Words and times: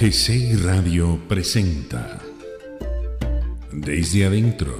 GC 0.00 0.56
Radio 0.62 1.18
presenta 1.26 2.20
Desde 3.72 4.26
Adentro 4.26 4.76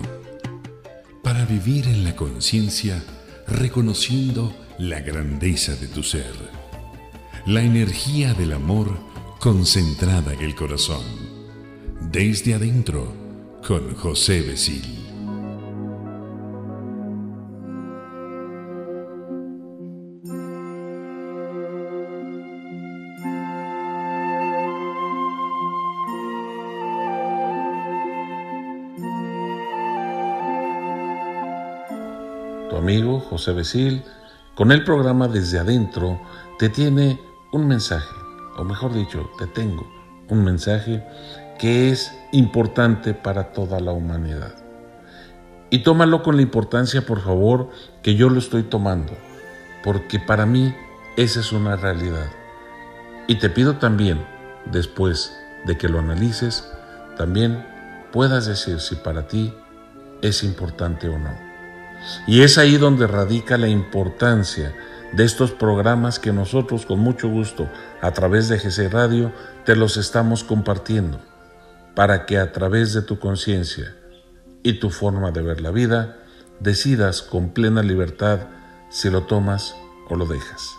para 1.24 1.44
vivir 1.44 1.88
en 1.88 2.04
la 2.04 2.14
conciencia 2.14 3.02
reconociendo 3.48 4.54
la 4.78 5.00
grandeza 5.00 5.74
de 5.74 5.88
tu 5.88 6.04
ser, 6.04 6.32
la 7.46 7.62
energía 7.62 8.32
del 8.34 8.52
amor 8.52 8.96
concentrada 9.40 10.34
en 10.34 10.42
el 10.42 10.54
corazón. 10.54 11.02
Desde 12.12 12.54
Adentro 12.54 13.12
con 13.66 13.96
José 13.96 14.42
Besil. 14.42 14.97
Amigo 32.88 33.20
José 33.20 33.52
Besil, 33.52 34.02
con 34.54 34.72
el 34.72 34.82
programa 34.82 35.28
Desde 35.28 35.58
Adentro, 35.58 36.18
te 36.58 36.70
tiene 36.70 37.20
un 37.52 37.68
mensaje, 37.68 38.14
o 38.56 38.64
mejor 38.64 38.94
dicho, 38.94 39.28
te 39.38 39.46
tengo 39.46 39.86
un 40.30 40.42
mensaje 40.42 41.04
que 41.58 41.90
es 41.90 42.10
importante 42.32 43.12
para 43.12 43.52
toda 43.52 43.78
la 43.80 43.92
humanidad. 43.92 44.54
Y 45.68 45.80
tómalo 45.80 46.22
con 46.22 46.36
la 46.36 46.40
importancia, 46.40 47.04
por 47.04 47.20
favor, 47.20 47.68
que 48.02 48.14
yo 48.14 48.30
lo 48.30 48.38
estoy 48.38 48.62
tomando, 48.62 49.12
porque 49.84 50.18
para 50.18 50.46
mí 50.46 50.74
esa 51.18 51.40
es 51.40 51.52
una 51.52 51.76
realidad. 51.76 52.30
Y 53.26 53.34
te 53.34 53.50
pido 53.50 53.76
también, 53.76 54.24
después 54.72 55.36
de 55.66 55.76
que 55.76 55.90
lo 55.90 55.98
analices, 55.98 56.66
también 57.18 57.66
puedas 58.12 58.46
decir 58.46 58.80
si 58.80 58.94
para 58.94 59.28
ti 59.28 59.52
es 60.22 60.42
importante 60.42 61.06
o 61.10 61.18
no. 61.18 61.47
Y 62.26 62.42
es 62.42 62.58
ahí 62.58 62.76
donde 62.76 63.06
radica 63.06 63.58
la 63.58 63.68
importancia 63.68 64.74
de 65.12 65.24
estos 65.24 65.52
programas 65.52 66.18
que 66.18 66.32
nosotros 66.32 66.86
con 66.86 66.98
mucho 66.98 67.28
gusto 67.28 67.68
a 68.00 68.12
través 68.12 68.48
de 68.48 68.58
GC 68.58 68.90
Radio 68.92 69.32
te 69.64 69.74
los 69.74 69.96
estamos 69.96 70.44
compartiendo 70.44 71.20
para 71.94 72.26
que 72.26 72.38
a 72.38 72.52
través 72.52 72.92
de 72.92 73.02
tu 73.02 73.18
conciencia 73.18 73.96
y 74.62 74.74
tu 74.74 74.90
forma 74.90 75.30
de 75.30 75.42
ver 75.42 75.60
la 75.60 75.70
vida 75.70 76.18
decidas 76.60 77.22
con 77.22 77.50
plena 77.50 77.82
libertad 77.82 78.40
si 78.90 79.10
lo 79.10 79.22
tomas 79.22 79.74
o 80.08 80.16
lo 80.16 80.26
dejas. 80.26 80.74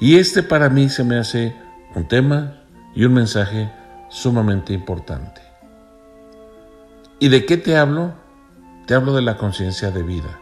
Y 0.00 0.18
este 0.18 0.42
para 0.42 0.68
mí 0.68 0.88
se 0.88 1.04
me 1.04 1.18
hace 1.18 1.56
un 1.94 2.06
tema 2.08 2.64
y 2.94 3.04
un 3.04 3.14
mensaje 3.14 3.72
sumamente 4.10 4.72
importante. 4.72 5.40
¿Y 7.18 7.28
de 7.28 7.46
qué 7.46 7.56
te 7.56 7.76
hablo? 7.76 8.14
Te 8.86 8.94
hablo 8.94 9.14
de 9.14 9.22
la 9.22 9.36
conciencia 9.36 9.90
de 9.90 10.02
vida. 10.02 10.40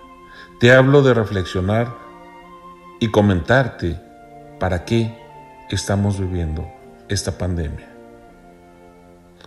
Te 0.63 0.71
hablo 0.71 1.03
de 1.03 1.13
reflexionar 1.13 1.93
y 3.01 3.11
comentarte 3.11 4.01
para 4.61 4.85
qué 4.85 5.13
estamos 5.71 6.21
viviendo 6.21 6.73
esta 7.09 7.37
pandemia. 7.37 7.89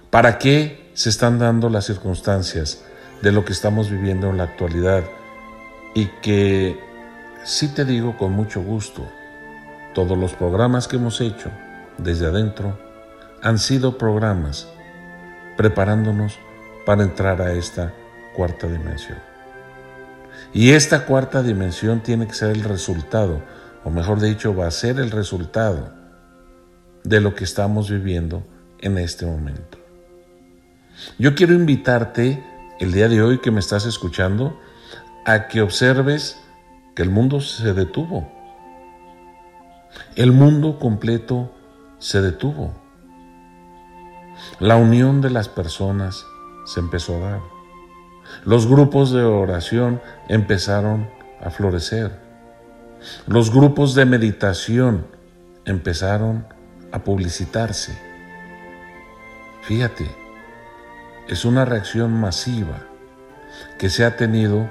¿Para 0.09 0.37
qué 0.37 0.91
se 0.93 1.07
están 1.07 1.39
dando 1.39 1.69
las 1.69 1.85
circunstancias 1.85 2.83
de 3.21 3.31
lo 3.31 3.45
que 3.45 3.53
estamos 3.53 3.89
viviendo 3.89 4.29
en 4.29 4.35
la 4.35 4.43
actualidad? 4.43 5.05
Y 5.93 6.07
que 6.21 6.77
sí 7.45 7.69
te 7.69 7.85
digo 7.85 8.17
con 8.17 8.33
mucho 8.33 8.61
gusto, 8.61 9.07
todos 9.93 10.17
los 10.17 10.33
programas 10.33 10.89
que 10.89 10.97
hemos 10.97 11.21
hecho 11.21 11.49
desde 11.97 12.25
adentro 12.25 12.77
han 13.41 13.57
sido 13.57 13.97
programas 13.97 14.67
preparándonos 15.55 16.37
para 16.85 17.03
entrar 17.03 17.41
a 17.41 17.53
esta 17.53 17.93
cuarta 18.35 18.67
dimensión. 18.67 19.34
Y 20.55 20.71
esta 20.71 21.05
cuarta 21.05 21.43
dimensión 21.43 21.99
tiene 21.99 22.27
que 22.27 22.33
ser 22.33 22.51
el 22.51 22.63
resultado, 22.63 23.43
o 23.83 23.89
mejor 23.89 24.21
dicho, 24.21 24.55
va 24.55 24.67
a 24.67 24.71
ser 24.71 25.01
el 25.01 25.11
resultado 25.11 25.91
de 27.03 27.19
lo 27.19 27.35
que 27.35 27.43
estamos 27.43 27.89
viviendo 27.89 28.41
en 28.79 28.97
este 28.97 29.25
momento. 29.25 29.77
Yo 31.19 31.35
quiero 31.35 31.53
invitarte 31.53 32.41
el 32.79 32.93
día 32.93 33.09
de 33.09 33.21
hoy 33.21 33.39
que 33.39 33.51
me 33.51 33.59
estás 33.59 33.85
escuchando 33.85 34.57
a 35.25 35.49
que 35.49 35.61
observes 35.61 36.37
que 36.95 37.03
el 37.03 37.09
mundo 37.09 37.41
se 37.41 37.73
detuvo. 37.73 38.31
El 40.15 40.31
mundo 40.31 40.79
completo 40.79 41.51
se 41.99 42.21
detuvo. 42.21 42.73
La 44.61 44.77
unión 44.77 45.19
de 45.19 45.31
las 45.31 45.49
personas 45.49 46.25
se 46.65 46.79
empezó 46.79 47.17
a 47.17 47.31
dar. 47.31 47.54
Los 48.45 48.67
grupos 48.67 49.11
de 49.11 49.23
oración 49.23 50.01
empezaron 50.29 51.09
a 51.41 51.49
florecer. 51.49 52.11
Los 53.25 53.51
grupos 53.51 53.95
de 53.95 54.05
meditación 54.05 55.07
empezaron 55.65 56.45
a 56.91 57.03
publicitarse. 57.03 57.97
Fíjate, 59.63 60.05
es 61.27 61.43
una 61.43 61.65
reacción 61.65 62.13
masiva 62.13 62.83
que 63.79 63.89
se 63.89 64.05
ha 64.05 64.15
tenido 64.15 64.69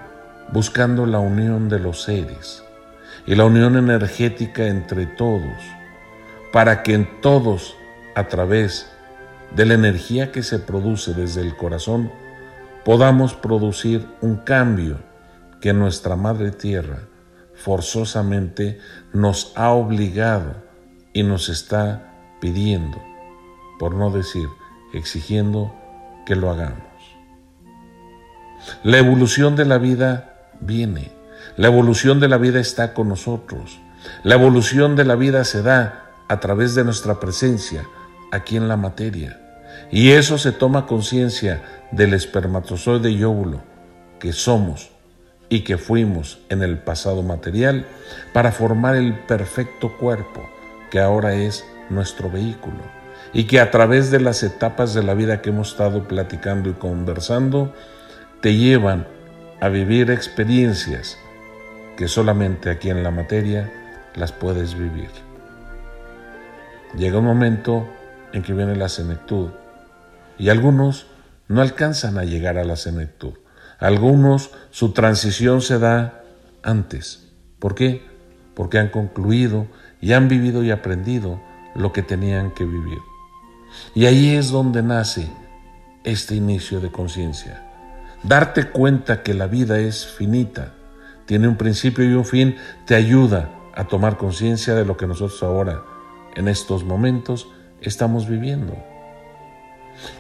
buscando 0.53 1.05
la 1.05 1.19
unión 1.19 1.69
de 1.69 1.81
los 1.81 2.05
seres 2.05 2.63
y 3.27 3.35
la 3.35 3.45
unión 3.45 3.77
energética 3.77 4.69
entre 4.69 5.07
todos, 5.07 5.65
para 6.53 6.85
que 6.85 6.95
en 6.95 7.21
todos, 7.21 7.77
a 8.15 8.29
través 8.29 8.89
de 9.57 9.67
la 9.67 9.75
energía 9.75 10.31
que 10.31 10.45
se 10.45 10.61
produce 10.61 11.13
desde 11.13 11.41
el 11.41 11.57
corazón, 11.57 12.13
podamos 12.85 13.35
producir 13.35 14.07
un 14.21 14.37
cambio 14.37 14.99
que 15.61 15.73
nuestra 15.73 16.17
Madre 16.17 16.51
Tierra 16.51 17.01
forzosamente 17.55 18.79
nos 19.13 19.53
ha 19.57 19.71
obligado 19.71 20.55
y 21.13 21.23
nos 21.23 21.49
está 21.49 22.37
pidiendo, 22.41 23.01
por 23.79 23.95
no 23.95 24.11
decir 24.11 24.47
exigiendo 24.93 25.75
que 26.27 26.37
lo 26.37 26.51
hagamos. 26.51 26.83
La 28.83 28.99
evolución 28.99 29.57
de 29.57 29.65
la 29.65 29.79
vida 29.79 30.51
viene, 30.61 31.13
la 31.57 31.69
evolución 31.69 32.21
de 32.21 32.29
la 32.29 32.39
vida 32.39 32.61
está 32.61 32.95
con 32.95 33.09
nosotros, 33.09 33.81
la 34.23 34.35
evolución 34.35 34.97
de 34.97 35.05
la 35.05 35.15
vida 35.15 35.45
se 35.45 35.63
da 35.63 36.13
a 36.29 36.41
través 36.41 36.75
de 36.75 36.85
nuestra 36.85 37.21
presencia 37.21 37.87
aquí 38.33 38.57
en 38.57 38.69
la 38.69 38.77
materia. 38.77 39.44
Y 39.91 40.13
eso 40.13 40.39
se 40.39 40.53
toma 40.53 40.87
conciencia 40.87 41.63
del 41.91 42.15
espermatozoide 42.15 43.11
y 43.11 43.23
óvulo 43.25 43.61
que 44.19 44.33
somos 44.33 44.91
y 45.49 45.61
que 45.61 45.79
fuimos 45.79 46.39
en 46.49 46.63
el 46.63 46.79
pasado 46.79 47.23
material 47.23 47.87
para 48.33 48.53
formar 48.53 48.97
el 48.97 49.15
perfecto 49.15 49.97
cuerpo 49.99 50.49
que 50.91 51.01
ahora 51.01 51.35
es 51.35 51.65
nuestro 51.91 52.31
vehículo 52.31 52.79
y 53.33 53.45
que 53.45 53.61
a 53.61 53.71
través 53.71 54.11
de 54.11 54.21
las 54.21 54.43
etapas 54.43 54.95
de 54.95 55.03
la 55.03 55.15
vida 55.15 55.43
que 55.43 55.51
hemos 55.51 55.73
estado 55.73 56.09
platicando 56.09 56.71
y 56.71 56.73
conversando 56.73 57.73
te 58.41 58.57
llevan 58.57 59.07
a 59.61 59.69
vivir 59.69 60.11
experiencias 60.11 61.19
que 61.97 62.09
solamente 62.09 62.71
aquí 62.71 62.91
en 62.91 63.03
la 63.03 63.11
materia 63.11 63.73
las 64.15 64.33
puedes 64.33 64.75
vivir. 64.75 65.11
Llega 66.97 67.19
un 67.19 67.25
momento 67.25 67.89
en 68.33 68.43
que 68.43 68.53
viene 68.53 68.77
la 68.77 68.89
senectud 68.89 69.51
y 70.39 70.49
algunos 70.49 71.07
no 71.49 71.61
alcanzan 71.61 72.19
a 72.19 72.25
llegar 72.25 72.59
a 72.59 72.65
la 72.65 72.77
senectud. 72.77 73.35
Algunos 73.79 74.51
su 74.71 74.93
transición 74.93 75.61
se 75.61 75.79
da 75.79 76.23
antes. 76.63 77.29
¿Por 77.59 77.75
qué? 77.75 78.03
Porque 78.55 78.79
han 78.79 78.89
concluido 78.89 79.67
y 80.01 80.13
han 80.13 80.29
vivido 80.29 80.63
y 80.63 80.71
aprendido 80.71 81.41
lo 81.75 81.93
que 81.93 82.03
tenían 82.03 82.53
que 82.53 82.65
vivir. 82.65 82.99
Y 83.95 84.07
ahí 84.07 84.37
es 84.37 84.51
donde 84.51 84.83
nace 84.83 85.29
este 86.05 86.35
inicio 86.35 86.81
de 86.81 86.91
conciencia. 86.91 87.63
Darte 88.23 88.71
cuenta 88.71 89.23
que 89.23 89.35
la 89.35 89.47
vida 89.47 89.79
es 89.79 90.07
finita, 90.07 90.75
tiene 91.27 91.49
un 91.49 91.57
principio 91.57 92.05
y 92.05 92.15
un 92.15 92.25
fin, 92.25 92.57
te 92.87 92.95
ayuda 92.95 93.51
a 93.75 93.85
tomar 93.85 94.17
conciencia 94.17 94.75
de 94.75 94.85
lo 94.85 94.97
que 94.97 95.07
nosotros 95.07 95.43
ahora, 95.43 95.83
en 96.37 96.49
estos 96.49 96.85
momentos, 96.85 97.49
estamos 97.81 98.29
viviendo. 98.29 98.77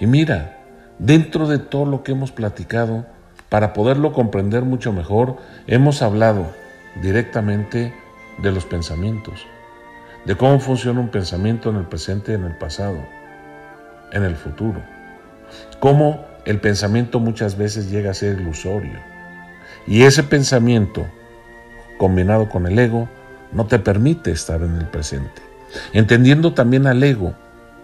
Y 0.00 0.06
mira, 0.06 0.59
dentro 0.99 1.49
de 1.49 1.59
todo 1.59 1.87
lo 1.87 2.03
que 2.03 2.12
hemos 2.12 2.32
platicado, 2.32 3.06
para 3.49 3.73
poderlo 3.73 4.12
comprender 4.12 4.62
mucho 4.65 4.93
mejor, 4.93 5.37
hemos 5.67 6.03
hablado 6.03 6.47
directamente 7.03 7.94
de 8.43 8.53
los 8.53 8.65
pensamientos, 8.65 9.47
de 10.25 10.37
cómo 10.37 10.59
funciona 10.59 11.00
un 11.00 11.09
pensamiento 11.09 11.71
en 11.71 11.76
el 11.76 11.85
presente 11.85 12.35
en 12.35 12.44
el 12.44 12.56
pasado, 12.56 12.99
en 14.12 14.25
el 14.25 14.35
futuro, 14.37 14.82
cómo 15.81 16.25
el 16.44 16.61
pensamiento 16.61 17.21
muchas 17.21 17.56
veces 17.56 17.91
llega 17.91 18.11
a 18.11 18.15
ser 18.15 18.41
ilusorio. 18.41 18.99
Y 19.87 20.03
ese 20.03 20.23
pensamiento, 20.23 21.06
combinado 21.99 22.49
con 22.49 22.67
el 22.67 22.79
ego, 22.79 23.09
no 23.53 23.67
te 23.67 23.79
permite 23.79 24.31
estar 24.31 24.62
en 24.62 24.76
el 24.76 24.87
presente. 24.87 25.43
Entendiendo 25.93 26.55
también 26.55 26.87
al 26.87 27.03
ego 27.03 27.35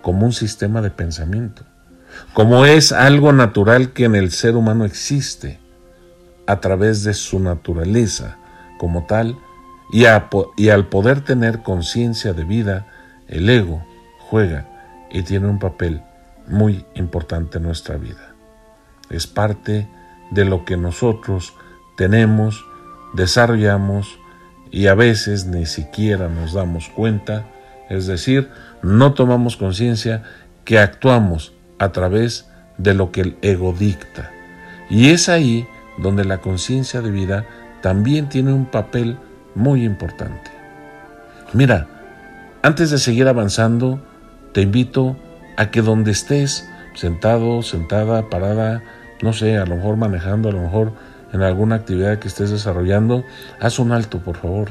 como 0.02 0.26
un 0.26 0.32
sistema 0.32 0.80
de 0.80 0.90
pensamiento, 0.90 1.62
como 2.32 2.64
es 2.64 2.92
algo 2.92 3.32
natural 3.32 3.92
que 3.92 4.04
en 4.04 4.14
el 4.14 4.30
ser 4.30 4.56
humano 4.56 4.84
existe 4.84 5.58
a 6.46 6.60
través 6.60 7.04
de 7.04 7.14
su 7.14 7.38
naturaleza 7.38 8.38
como 8.78 9.06
tal, 9.06 9.36
y, 9.92 10.06
al 10.68 10.88
poder 10.88 11.22
tener 11.22 11.62
conciencia 11.62 12.32
de 12.32 12.44
vida, 12.44 12.86
el 13.28 13.48
ego 13.50 13.84
juega 14.18 14.66
y 15.10 15.22
tiene 15.22 15.48
un 15.48 15.58
papel 15.58 16.02
muy 16.46 16.84
importante 16.94 17.58
en 17.58 17.64
nuestra 17.64 17.96
vida. 17.96 18.34
Es 19.10 19.26
parte 19.26 19.88
de 20.30 20.44
lo 20.44 20.64
que 20.64 20.76
nosotros 20.76 21.54
tenemos, 21.96 22.64
desarrollamos 23.14 24.18
y 24.70 24.86
a 24.86 24.94
veces 24.94 25.46
ni 25.46 25.66
siquiera 25.66 26.28
nos 26.28 26.52
damos 26.52 26.88
cuenta, 26.88 27.46
es 27.88 28.06
decir, 28.06 28.48
no 28.82 29.14
tomamos 29.14 29.56
conciencia 29.56 30.22
que 30.64 30.78
actuamos 30.78 31.52
a 31.80 31.90
través 31.92 32.46
de 32.78 32.94
lo 32.94 33.10
que 33.10 33.22
el 33.22 33.38
ego 33.42 33.74
dicta. 33.76 34.30
Y 34.88 35.08
es 35.08 35.28
ahí 35.28 35.66
donde 35.98 36.24
la 36.24 36.38
conciencia 36.38 37.00
de 37.00 37.10
vida 37.10 37.46
también 37.80 38.28
tiene 38.28 38.52
un 38.52 38.66
papel 38.66 39.18
muy 39.54 39.84
importante. 39.84 40.50
Mira, 41.52 41.88
antes 42.62 42.90
de 42.90 42.98
seguir 42.98 43.26
avanzando, 43.26 44.00
te 44.52 44.60
invito 44.60 45.16
a 45.56 45.70
que 45.70 45.80
donde 45.80 46.10
estés, 46.10 46.68
sentado, 46.94 47.62
sentada, 47.62 48.28
parada, 48.28 48.82
no 49.22 49.32
sé, 49.32 49.56
a 49.56 49.64
lo 49.64 49.76
mejor 49.76 49.96
manejando, 49.96 50.50
a 50.50 50.52
lo 50.52 50.60
mejor 50.60 50.92
en 51.32 51.42
alguna 51.42 51.76
actividad 51.76 52.18
que 52.18 52.28
estés 52.28 52.50
desarrollando, 52.50 53.24
haz 53.58 53.78
un 53.78 53.92
alto, 53.92 54.18
por 54.18 54.36
favor. 54.36 54.70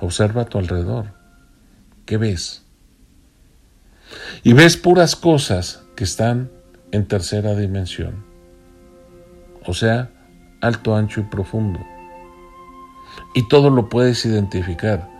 Observa 0.00 0.42
a 0.42 0.46
tu 0.46 0.58
alrededor. 0.58 1.06
¿Qué 2.06 2.16
ves? 2.16 2.64
Y 4.42 4.52
ves 4.52 4.76
puras 4.76 5.14
cosas 5.14 5.84
que 5.98 6.04
están 6.04 6.48
en 6.92 7.08
tercera 7.08 7.56
dimensión. 7.56 8.24
O 9.66 9.74
sea, 9.74 10.12
alto, 10.60 10.94
ancho 10.94 11.18
y 11.18 11.24
profundo. 11.24 11.80
Y 13.34 13.48
todo 13.48 13.68
lo 13.70 13.88
puedes 13.88 14.24
identificar. 14.24 15.10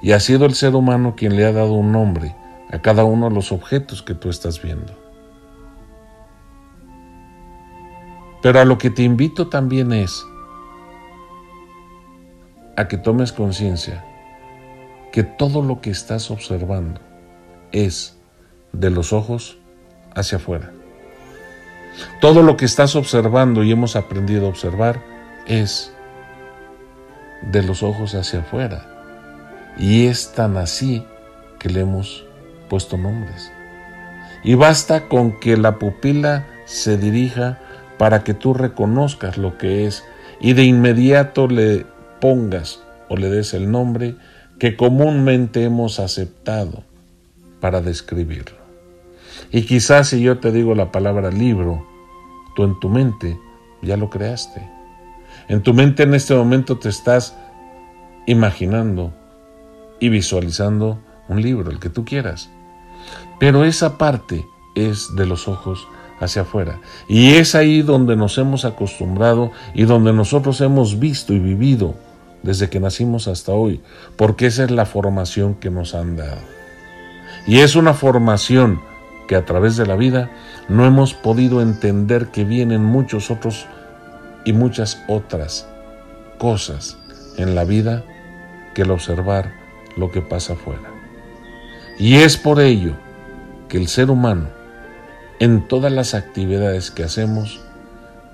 Y 0.00 0.12
ha 0.12 0.20
sido 0.20 0.46
el 0.46 0.54
ser 0.54 0.76
humano 0.76 1.16
quien 1.16 1.34
le 1.34 1.44
ha 1.44 1.50
dado 1.50 1.72
un 1.72 1.90
nombre 1.90 2.36
a 2.70 2.80
cada 2.80 3.02
uno 3.02 3.28
de 3.28 3.34
los 3.34 3.50
objetos 3.50 4.00
que 4.04 4.14
tú 4.14 4.30
estás 4.30 4.62
viendo. 4.62 4.96
Pero 8.40 8.60
a 8.60 8.64
lo 8.64 8.78
que 8.78 8.90
te 8.90 9.02
invito 9.02 9.48
también 9.48 9.92
es 9.92 10.24
a 12.76 12.86
que 12.86 12.96
tomes 12.96 13.32
conciencia 13.32 14.04
que 15.10 15.24
todo 15.24 15.62
lo 15.62 15.80
que 15.80 15.90
estás 15.90 16.30
observando 16.30 17.00
es 17.72 18.16
de 18.72 18.90
los 18.90 19.12
ojos 19.12 19.58
hacia 20.18 20.38
afuera. 20.38 20.72
Todo 22.20 22.42
lo 22.42 22.56
que 22.56 22.64
estás 22.64 22.96
observando 22.96 23.64
y 23.64 23.72
hemos 23.72 23.96
aprendido 23.96 24.46
a 24.46 24.50
observar 24.50 25.02
es 25.46 25.92
de 27.42 27.62
los 27.62 27.82
ojos 27.82 28.14
hacia 28.14 28.40
afuera. 28.40 28.86
Y 29.78 30.06
es 30.06 30.32
tan 30.32 30.56
así 30.56 31.04
que 31.58 31.70
le 31.70 31.80
hemos 31.80 32.24
puesto 32.68 32.96
nombres. 32.96 33.50
Y 34.44 34.54
basta 34.54 35.08
con 35.08 35.38
que 35.40 35.56
la 35.56 35.78
pupila 35.78 36.46
se 36.66 36.96
dirija 36.96 37.58
para 37.98 38.22
que 38.22 38.34
tú 38.34 38.54
reconozcas 38.54 39.38
lo 39.38 39.58
que 39.58 39.86
es 39.86 40.04
y 40.40 40.52
de 40.52 40.64
inmediato 40.64 41.48
le 41.48 41.86
pongas 42.20 42.80
o 43.08 43.16
le 43.16 43.28
des 43.28 43.54
el 43.54 43.70
nombre 43.70 44.14
que 44.58 44.76
comúnmente 44.76 45.64
hemos 45.64 45.98
aceptado 45.98 46.82
para 47.60 47.80
describirlo. 47.80 48.57
Y 49.50 49.62
quizás 49.62 50.08
si 50.08 50.20
yo 50.20 50.38
te 50.38 50.52
digo 50.52 50.74
la 50.74 50.92
palabra 50.92 51.30
libro, 51.30 51.86
tú 52.54 52.64
en 52.64 52.78
tu 52.80 52.88
mente 52.88 53.38
ya 53.82 53.96
lo 53.96 54.10
creaste. 54.10 54.68
En 55.48 55.62
tu 55.62 55.74
mente 55.74 56.02
en 56.02 56.14
este 56.14 56.34
momento 56.34 56.78
te 56.78 56.88
estás 56.88 57.36
imaginando 58.26 59.12
y 60.00 60.08
visualizando 60.08 60.98
un 61.28 61.42
libro, 61.42 61.70
el 61.70 61.78
que 61.78 61.88
tú 61.88 62.04
quieras. 62.04 62.50
Pero 63.38 63.64
esa 63.64 63.98
parte 63.98 64.44
es 64.74 65.14
de 65.16 65.26
los 65.26 65.48
ojos 65.48 65.86
hacia 66.20 66.42
afuera. 66.42 66.80
Y 67.08 67.34
es 67.34 67.54
ahí 67.54 67.82
donde 67.82 68.16
nos 68.16 68.38
hemos 68.38 68.64
acostumbrado 68.64 69.50
y 69.74 69.84
donde 69.84 70.12
nosotros 70.12 70.60
hemos 70.60 70.98
visto 70.98 71.32
y 71.32 71.38
vivido 71.38 71.94
desde 72.42 72.68
que 72.68 72.80
nacimos 72.80 73.28
hasta 73.28 73.52
hoy, 73.52 73.80
porque 74.16 74.46
esa 74.46 74.64
es 74.64 74.70
la 74.70 74.86
formación 74.86 75.54
que 75.54 75.70
nos 75.70 75.94
han 75.94 76.16
dado. 76.16 76.40
Y 77.46 77.60
es 77.60 77.76
una 77.76 77.94
formación 77.94 78.80
que 79.28 79.36
a 79.36 79.44
través 79.44 79.76
de 79.76 79.86
la 79.86 79.94
vida 79.94 80.30
no 80.68 80.84
hemos 80.84 81.14
podido 81.14 81.62
entender 81.62 82.28
que 82.28 82.44
vienen 82.44 82.82
muchos 82.82 83.30
otros 83.30 83.66
y 84.44 84.52
muchas 84.52 85.00
otras 85.06 85.68
cosas 86.38 86.98
en 87.36 87.54
la 87.54 87.64
vida 87.64 88.04
que 88.74 88.82
el 88.82 88.90
observar 88.90 89.52
lo 89.96 90.10
que 90.10 90.22
pasa 90.22 90.54
afuera. 90.54 90.90
Y 91.98 92.14
es 92.14 92.36
por 92.36 92.60
ello 92.60 92.94
que 93.68 93.76
el 93.76 93.86
ser 93.86 94.10
humano 94.10 94.58
en 95.40 95.68
todas 95.68 95.92
las 95.92 96.14
actividades 96.14 96.90
que 96.90 97.04
hacemos, 97.04 97.60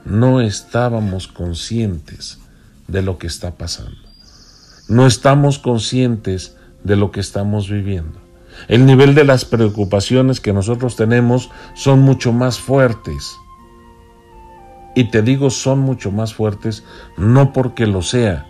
no 0.05 0.40
estábamos 0.40 1.29
conscientes 1.29 2.38
de 2.88 3.02
lo 3.02 3.19
que 3.19 3.26
está 3.26 3.52
pasando. 3.52 3.97
No 4.88 5.06
estamos 5.06 5.58
conscientes 5.58 6.56
de 6.82 6.97
lo 6.97 7.11
que 7.11 7.20
estamos 7.20 7.69
viviendo. 7.69 8.24
El 8.69 8.87
nivel 8.87 9.14
de 9.14 9.25
las 9.25 9.44
preocupaciones 9.44 10.40
que 10.40 10.52
nosotros 10.52 10.96
tenemos 10.96 11.50
son 11.75 12.00
mucho 12.00 12.32
más 12.32 12.58
fuertes. 12.58 13.37
Y 14.94 15.11
te 15.11 15.22
digo 15.22 15.50
son 15.50 15.81
mucho 15.81 16.11
más 16.11 16.34
fuertes 16.34 16.84
no 17.16 17.52
porque 17.52 17.87
lo 17.87 18.02
sea, 18.02 18.46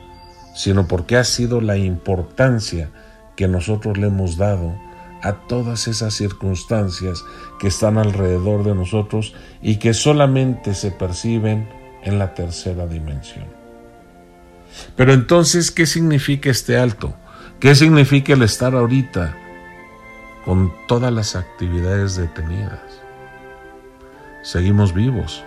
sino 0.54 0.86
porque 0.86 1.16
ha 1.16 1.24
sido 1.24 1.60
la 1.60 1.76
importancia 1.76 2.90
que 3.34 3.48
nosotros 3.48 3.98
le 3.98 4.08
hemos 4.08 4.36
dado 4.36 4.74
a 5.22 5.32
todas 5.48 5.88
esas 5.88 6.12
circunstancias 6.14 7.24
que 7.58 7.68
están 7.68 7.96
alrededor 7.96 8.62
de 8.62 8.74
nosotros 8.74 9.34
y 9.62 9.76
que 9.76 9.94
solamente 9.94 10.74
se 10.74 10.90
perciben 10.90 11.68
en 12.02 12.18
la 12.18 12.34
tercera 12.34 12.86
dimensión. 12.86 13.46
Pero 14.96 15.14
entonces, 15.14 15.70
¿qué 15.70 15.86
significa 15.86 16.50
este 16.50 16.76
alto? 16.76 17.14
¿Qué 17.58 17.74
significa 17.74 18.34
el 18.34 18.42
estar 18.42 18.74
ahorita 18.74 19.43
con 20.44 20.72
todas 20.86 21.12
las 21.12 21.36
actividades 21.36 22.16
detenidas? 22.16 22.80
Seguimos 24.42 24.92
vivos. 24.92 25.42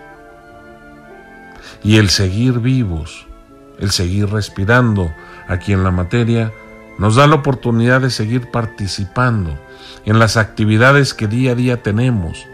Y 1.82 1.96
el 1.96 2.10
seguir 2.10 2.58
vivos, 2.58 3.26
el 3.78 3.90
seguir 3.90 4.28
respirando 4.30 5.12
aquí 5.46 5.72
en 5.72 5.84
la 5.84 5.90
materia, 5.90 6.52
nos 6.98 7.14
da 7.14 7.26
la 7.26 7.36
oportunidad 7.36 8.00
de 8.00 8.10
seguir 8.10 8.50
participando 8.50 9.56
en 10.04 10.18
las 10.18 10.36
actividades 10.36 11.14
que 11.14 11.28
día 11.28 11.52
a 11.52 11.54
día 11.54 11.82
tenemos 11.82 12.44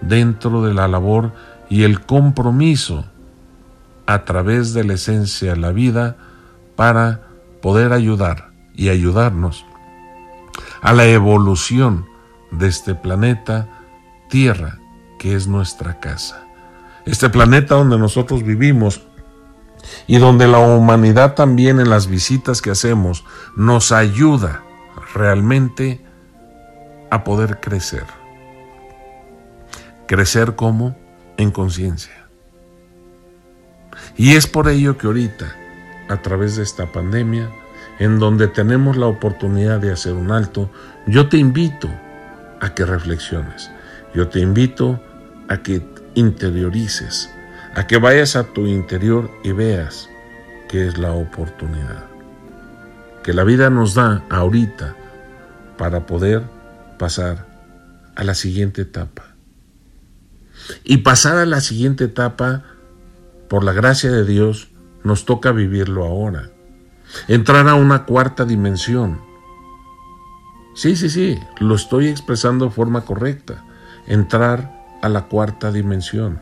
dentro 0.00 0.62
de 0.62 0.74
la 0.74 0.88
labor 0.88 1.32
y 1.70 1.84
el 1.84 2.00
compromiso 2.00 3.04
a 4.06 4.24
través 4.24 4.74
de 4.74 4.84
la 4.84 4.94
esencia 4.94 5.52
de 5.52 5.58
la 5.58 5.70
vida 5.70 6.16
para 6.74 7.20
poder 7.60 7.92
ayudar 7.92 8.50
y 8.74 8.88
ayudarnos 8.88 9.64
a 10.80 10.92
la 10.92 11.06
evolución 11.06 12.06
de 12.50 12.68
este 12.68 12.94
planeta 12.94 13.68
Tierra, 14.28 14.78
que 15.18 15.34
es 15.34 15.46
nuestra 15.46 16.00
casa. 16.00 16.46
Este 17.04 17.28
planeta 17.28 17.74
donde 17.74 17.98
nosotros 17.98 18.42
vivimos 18.42 19.02
y 20.06 20.18
donde 20.18 20.46
la 20.46 20.58
humanidad 20.58 21.34
también 21.34 21.80
en 21.80 21.90
las 21.90 22.06
visitas 22.06 22.62
que 22.62 22.70
hacemos 22.70 23.24
nos 23.56 23.92
ayuda 23.92 24.62
realmente 25.14 26.04
a 27.10 27.24
poder 27.24 27.60
crecer. 27.60 28.04
Crecer 30.06 30.56
como 30.56 30.96
en 31.36 31.50
conciencia. 31.50 32.26
Y 34.16 34.34
es 34.36 34.46
por 34.46 34.68
ello 34.68 34.96
que 34.96 35.06
ahorita, 35.06 35.54
a 36.08 36.22
través 36.22 36.56
de 36.56 36.62
esta 36.62 36.90
pandemia, 36.90 37.50
en 38.02 38.18
donde 38.18 38.48
tenemos 38.48 38.96
la 38.96 39.06
oportunidad 39.06 39.80
de 39.80 39.92
hacer 39.92 40.14
un 40.14 40.30
alto, 40.30 40.70
yo 41.06 41.28
te 41.28 41.36
invito 41.36 41.88
a 42.60 42.74
que 42.74 42.84
reflexiones. 42.84 43.70
Yo 44.14 44.28
te 44.28 44.40
invito 44.40 45.00
a 45.48 45.58
que 45.58 45.82
interiorices, 46.14 47.30
a 47.74 47.86
que 47.86 47.98
vayas 47.98 48.36
a 48.36 48.44
tu 48.44 48.66
interior 48.66 49.30
y 49.42 49.52
veas 49.52 50.08
qué 50.68 50.86
es 50.86 50.98
la 50.98 51.12
oportunidad 51.12 52.12
que 53.22 53.32
la 53.32 53.44
vida 53.44 53.70
nos 53.70 53.94
da 53.94 54.24
ahorita 54.28 54.96
para 55.78 56.06
poder 56.06 56.42
pasar 56.98 57.46
a 58.14 58.24
la 58.24 58.34
siguiente 58.34 58.82
etapa. 58.82 59.34
Y 60.84 60.98
pasar 60.98 61.38
a 61.38 61.46
la 61.46 61.60
siguiente 61.60 62.04
etapa, 62.04 62.64
por 63.48 63.64
la 63.64 63.72
gracia 63.72 64.10
de 64.10 64.24
Dios, 64.24 64.68
nos 65.02 65.24
toca 65.24 65.52
vivirlo 65.52 66.04
ahora. 66.04 66.50
Entrar 67.28 67.68
a 67.68 67.74
una 67.74 68.04
cuarta 68.04 68.44
dimensión. 68.44 69.20
Sí, 70.74 70.96
sí, 70.96 71.10
sí, 71.10 71.38
lo 71.58 71.74
estoy 71.74 72.08
expresando 72.08 72.66
de 72.66 72.70
forma 72.70 73.02
correcta. 73.02 73.64
Entrar 74.06 74.82
a 75.02 75.08
la 75.08 75.22
cuarta 75.28 75.70
dimensión. 75.70 76.40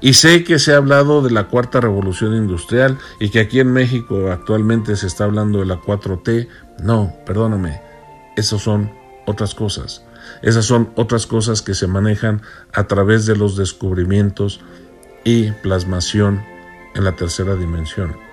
Y 0.00 0.14
sé 0.14 0.44
que 0.44 0.58
se 0.58 0.74
ha 0.74 0.76
hablado 0.76 1.22
de 1.22 1.30
la 1.30 1.48
cuarta 1.48 1.80
revolución 1.80 2.36
industrial 2.36 2.98
y 3.18 3.30
que 3.30 3.40
aquí 3.40 3.58
en 3.58 3.72
México 3.72 4.30
actualmente 4.30 4.94
se 4.94 5.08
está 5.08 5.24
hablando 5.24 5.58
de 5.58 5.66
la 5.66 5.80
4T. 5.80 6.48
No, 6.82 7.12
perdóname, 7.26 7.80
esas 8.36 8.62
son 8.62 8.92
otras 9.26 9.54
cosas. 9.54 10.04
Esas 10.42 10.66
son 10.66 10.90
otras 10.94 11.26
cosas 11.26 11.62
que 11.62 11.74
se 11.74 11.86
manejan 11.86 12.42
a 12.72 12.86
través 12.86 13.26
de 13.26 13.34
los 13.34 13.56
descubrimientos 13.56 14.60
y 15.24 15.50
plasmación 15.50 16.44
en 16.94 17.04
la 17.04 17.16
tercera 17.16 17.56
dimensión. 17.56 18.27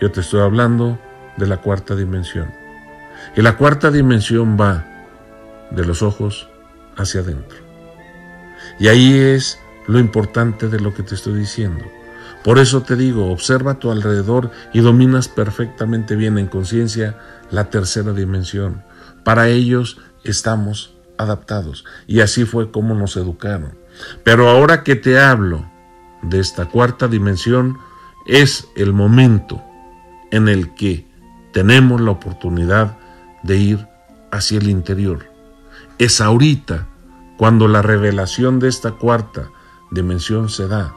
Yo 0.00 0.12
te 0.12 0.20
estoy 0.20 0.40
hablando 0.40 0.98
de 1.36 1.46
la 1.46 1.58
cuarta 1.58 1.96
dimensión. 1.96 2.52
Y 3.36 3.42
la 3.42 3.56
cuarta 3.56 3.90
dimensión 3.90 4.56
va 4.60 4.84
de 5.70 5.84
los 5.84 6.02
ojos 6.02 6.48
hacia 6.96 7.20
adentro. 7.20 7.58
Y 8.78 8.88
ahí 8.88 9.18
es 9.18 9.58
lo 9.86 9.98
importante 9.98 10.68
de 10.68 10.80
lo 10.80 10.94
que 10.94 11.02
te 11.02 11.14
estoy 11.14 11.34
diciendo. 11.34 11.84
Por 12.44 12.58
eso 12.58 12.82
te 12.82 12.94
digo, 12.94 13.30
observa 13.30 13.72
a 13.72 13.78
tu 13.78 13.90
alrededor 13.90 14.50
y 14.72 14.80
dominas 14.80 15.28
perfectamente 15.28 16.14
bien 16.14 16.38
en 16.38 16.46
conciencia 16.46 17.18
la 17.50 17.70
tercera 17.70 18.12
dimensión. 18.12 18.82
Para 19.24 19.48
ellos 19.48 19.98
estamos 20.24 20.94
adaptados 21.16 21.84
y 22.06 22.20
así 22.20 22.44
fue 22.44 22.70
como 22.70 22.94
nos 22.94 23.16
educaron. 23.16 23.76
Pero 24.22 24.48
ahora 24.48 24.84
que 24.84 24.94
te 24.94 25.18
hablo 25.18 25.68
de 26.22 26.38
esta 26.38 26.66
cuarta 26.66 27.08
dimensión, 27.08 27.78
es 28.26 28.68
el 28.76 28.92
momento 28.92 29.62
en 30.30 30.48
el 30.48 30.74
que 30.74 31.06
tenemos 31.52 32.00
la 32.00 32.12
oportunidad 32.12 32.96
de 33.42 33.56
ir 33.56 33.88
hacia 34.30 34.58
el 34.58 34.68
interior. 34.68 35.26
Es 35.98 36.20
ahorita 36.20 36.86
cuando 37.36 37.68
la 37.68 37.82
revelación 37.82 38.58
de 38.58 38.68
esta 38.68 38.92
cuarta 38.92 39.50
dimensión 39.90 40.48
se 40.48 40.68
da. 40.68 40.94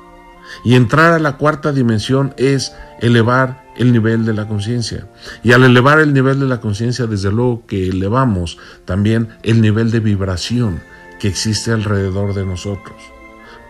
Y 0.63 0.75
entrar 0.75 1.13
a 1.13 1.19
la 1.19 1.38
cuarta 1.38 1.71
dimensión 1.71 2.33
es 2.38 2.73
elevar 3.00 3.63
el 3.77 3.93
nivel 3.93 4.25
de 4.25 4.33
la 4.33 4.47
conciencia. 4.47 5.07
Y 5.43 5.53
al 5.53 5.63
elevar 5.63 6.00
el 6.00 6.13
nivel 6.13 6.39
de 6.39 6.47
la 6.47 6.59
conciencia, 6.59 7.07
desde 7.07 7.31
luego 7.31 7.65
que 7.65 7.88
elevamos 7.88 8.57
también 8.85 9.29
el 9.43 9.61
nivel 9.61 9.91
de 9.91 10.00
vibración 10.00 10.81
que 11.19 11.27
existe 11.27 11.71
alrededor 11.71 12.33
de 12.33 12.45
nosotros. 12.45 12.97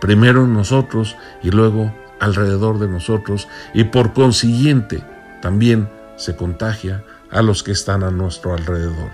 Primero 0.00 0.46
nosotros 0.46 1.16
y 1.42 1.50
luego 1.50 1.94
alrededor 2.18 2.78
de 2.78 2.88
nosotros 2.88 3.48
y 3.74 3.84
por 3.84 4.12
consiguiente 4.12 5.04
también 5.42 5.90
se 6.16 6.34
contagia 6.36 7.04
a 7.30 7.42
los 7.42 7.62
que 7.62 7.72
están 7.72 8.02
a 8.02 8.10
nuestro 8.10 8.54
alrededor. 8.54 9.10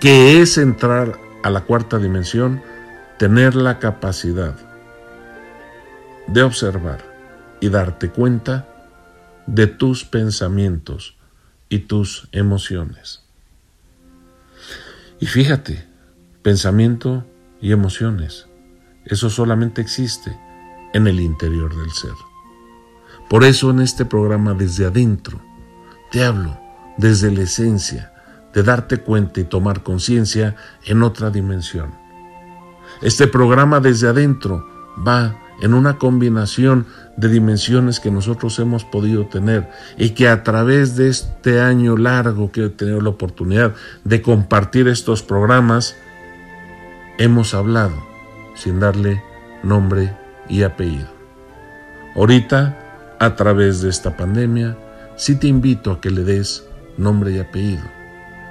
Que 0.00 0.42
es 0.42 0.58
entrar 0.58 1.18
a 1.42 1.48
la 1.48 1.62
cuarta 1.62 1.98
dimensión, 1.98 2.62
tener 3.18 3.54
la 3.54 3.78
capacidad 3.78 4.54
de 6.26 6.42
observar 6.42 6.98
y 7.60 7.68
darte 7.70 8.10
cuenta 8.10 8.66
de 9.46 9.66
tus 9.66 10.04
pensamientos 10.04 11.16
y 11.68 11.80
tus 11.80 12.28
emociones. 12.32 13.22
Y 15.20 15.26
fíjate, 15.26 15.86
pensamiento 16.42 17.24
y 17.60 17.72
emociones, 17.72 18.46
eso 19.04 19.30
solamente 19.30 19.80
existe 19.80 20.36
en 20.92 21.06
el 21.06 21.20
interior 21.20 21.74
del 21.76 21.90
ser. 21.92 22.33
Por 23.34 23.42
eso 23.42 23.70
en 23.70 23.80
este 23.80 24.04
programa 24.04 24.54
desde 24.54 24.86
adentro 24.86 25.40
te 26.12 26.22
hablo 26.22 26.56
desde 26.96 27.32
la 27.32 27.42
esencia 27.42 28.12
de 28.52 28.62
darte 28.62 28.98
cuenta 28.98 29.40
y 29.40 29.42
tomar 29.42 29.82
conciencia 29.82 30.54
en 30.84 31.02
otra 31.02 31.30
dimensión. 31.32 31.96
Este 33.02 33.26
programa 33.26 33.80
desde 33.80 34.06
adentro 34.06 34.64
va 35.04 35.36
en 35.60 35.74
una 35.74 35.98
combinación 35.98 36.86
de 37.16 37.28
dimensiones 37.28 37.98
que 37.98 38.12
nosotros 38.12 38.56
hemos 38.60 38.84
podido 38.84 39.26
tener 39.26 39.68
y 39.98 40.10
que 40.10 40.28
a 40.28 40.44
través 40.44 40.94
de 40.94 41.08
este 41.08 41.60
año 41.60 41.96
largo 41.96 42.52
que 42.52 42.66
he 42.66 42.68
tenido 42.68 43.00
la 43.00 43.10
oportunidad 43.10 43.74
de 44.04 44.22
compartir 44.22 44.86
estos 44.86 45.24
programas, 45.24 45.96
hemos 47.18 47.52
hablado 47.52 47.96
sin 48.54 48.78
darle 48.78 49.20
nombre 49.64 50.16
y 50.48 50.62
apellido. 50.62 51.08
Ahorita, 52.14 52.78
a 53.18 53.36
través 53.36 53.80
de 53.80 53.90
esta 53.90 54.16
pandemia, 54.16 54.76
sí 55.16 55.36
te 55.36 55.46
invito 55.46 55.92
a 55.92 56.00
que 56.00 56.10
le 56.10 56.24
des 56.24 56.64
nombre 56.96 57.32
y 57.32 57.38
apellido. 57.38 57.84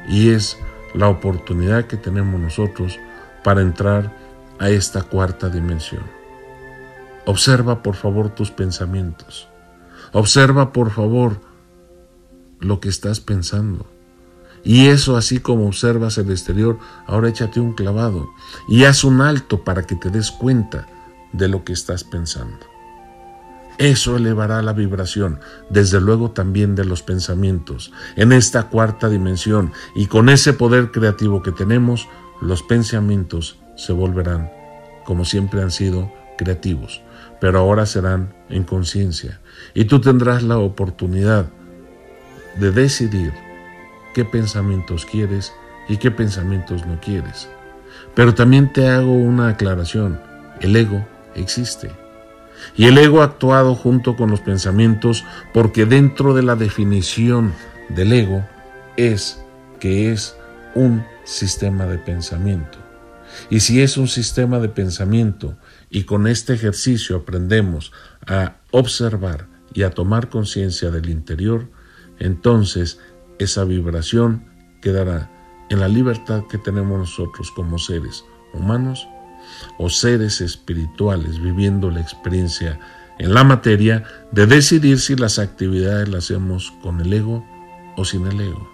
Y 0.08 0.30
es 0.30 0.58
la 0.94 1.10
oportunidad 1.10 1.86
que 1.86 1.98
tenemos 1.98 2.40
nosotros 2.40 3.00
para 3.44 3.62
entrar 3.62 4.12
a 4.60 4.70
esta 4.70 5.04
cuarta 5.04 5.50
dimensión. 5.50 6.04
Observa 7.26 7.82
por 7.82 7.96
favor 7.96 8.30
tus 8.30 8.52
pensamientos. 8.52 9.48
Observa 10.12 10.74
por 10.74 10.92
favor 10.92 11.40
lo 12.60 12.80
que 12.80 12.90
estás 12.90 13.20
pensando. 13.20 13.86
Y 14.64 14.88
eso 14.88 15.18
así 15.18 15.40
como 15.40 15.68
observas 15.68 16.18
el 16.18 16.32
exterior, 16.32 16.80
ahora 17.06 17.30
échate 17.30 17.60
un 17.60 17.74
clavado 17.74 18.30
y 18.68 18.86
haz 18.86 19.04
un 19.04 19.22
alto 19.22 19.64
para 19.64 19.84
que 19.84 19.96
te 19.96 20.10
des 20.10 20.32
cuenta 20.32 20.88
de 21.34 21.50
lo 21.50 21.66
que 21.66 21.74
estás 21.74 22.04
pensando. 22.04 22.73
Eso 23.78 24.18
elevará 24.18 24.62
la 24.62 24.74
vibración, 24.74 25.40
desde 25.70 26.00
luego 26.00 26.32
también 26.32 26.76
de 26.76 26.86
los 26.86 27.02
pensamientos, 27.02 27.92
en 28.16 28.32
esta 28.32 28.70
cuarta 28.70 29.10
dimensión, 29.10 29.72
y 29.96 30.06
con 30.06 30.30
ese 30.30 30.54
poder 30.54 30.92
creativo 30.92 31.42
que 31.42 31.52
tenemos, 31.52 32.08
los 32.40 32.62
pensamientos 32.62 33.58
se 33.76 33.92
volverán, 33.94 34.52
como 35.06 35.26
siempre 35.26 35.62
han 35.62 35.72
sido, 35.72 36.12
creativos, 36.38 37.02
pero 37.42 37.60
ahora 37.60 37.86
serán 37.86 38.34
en 38.50 38.64
conciencia, 38.64 39.42
y 39.74 39.86
tú 39.86 40.00
tendrás 40.00 40.44
la 40.44 40.60
oportunidad 40.60 41.48
de 42.60 42.72
decidir 42.72 43.34
qué 44.14 44.24
pensamientos 44.24 45.06
quieres 45.06 45.52
y 45.90 45.98
qué 45.98 46.12
pensamientos 46.12 46.86
no 46.86 47.00
quieres. 47.00 47.50
Pero 48.14 48.36
también 48.36 48.72
te 48.72 48.88
hago 48.88 49.14
una 49.14 49.50
aclaración, 49.50 50.20
el 50.62 50.76
ego 50.76 51.04
existe 51.34 52.03
y 52.76 52.86
el 52.86 52.98
ego 52.98 53.22
ha 53.22 53.26
actuado 53.26 53.76
junto 53.76 54.16
con 54.16 54.32
los 54.32 54.42
pensamientos 54.42 55.24
porque 55.54 55.86
dentro 55.86 56.34
de 56.34 56.44
la 56.44 56.56
definición 56.56 57.54
del 57.90 58.14
ego 58.14 58.46
es 58.98 59.44
que 59.80 60.12
es 60.12 60.36
un 60.76 61.04
sistema 61.24 61.86
de 61.86 61.98
pensamiento. 61.98 62.78
Y 63.50 63.62
si 63.62 63.82
es 63.82 63.98
un 63.98 64.08
sistema 64.08 64.60
de 64.60 64.70
pensamiento 64.70 65.58
y 65.90 66.04
con 66.04 66.28
este 66.28 66.54
ejercicio 66.54 67.18
aprendemos 67.18 67.92
a 68.28 68.58
observar 68.72 69.48
y 69.74 69.84
a 69.84 69.90
tomar 69.90 70.30
conciencia 70.30 70.92
del 70.92 71.10
interior, 71.10 71.70
entonces 72.20 73.00
esa 73.40 73.64
vibración 73.64 74.46
quedará 74.82 75.32
en 75.70 75.80
la 75.80 75.88
libertad 75.88 76.44
que 76.50 76.58
tenemos 76.58 77.00
nosotros 77.00 77.52
como 77.52 77.80
seres 77.80 78.24
humanos 78.54 79.08
o 79.78 79.90
seres 79.90 80.42
espirituales 80.42 81.42
viviendo 81.42 81.90
la 81.90 82.02
experiencia 82.02 82.80
en 83.20 83.34
la 83.34 83.44
materia 83.44 84.04
de 84.32 84.46
decidir 84.46 85.00
si 85.00 85.16
las 85.16 85.40
actividades 85.40 86.10
las 86.10 86.26
hacemos 86.26 86.74
con 86.82 87.02
el 87.02 87.14
ego 87.14 87.46
o 87.96 88.06
sin 88.06 88.28
el 88.28 88.42
ego. 88.42 88.70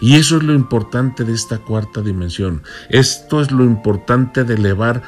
Y 0.00 0.16
eso 0.16 0.36
es 0.36 0.42
lo 0.42 0.54
importante 0.54 1.24
de 1.24 1.32
esta 1.32 1.58
cuarta 1.58 2.02
dimensión. 2.02 2.62
Esto 2.90 3.40
es 3.40 3.50
lo 3.50 3.64
importante 3.64 4.44
de 4.44 4.54
elevar 4.54 5.02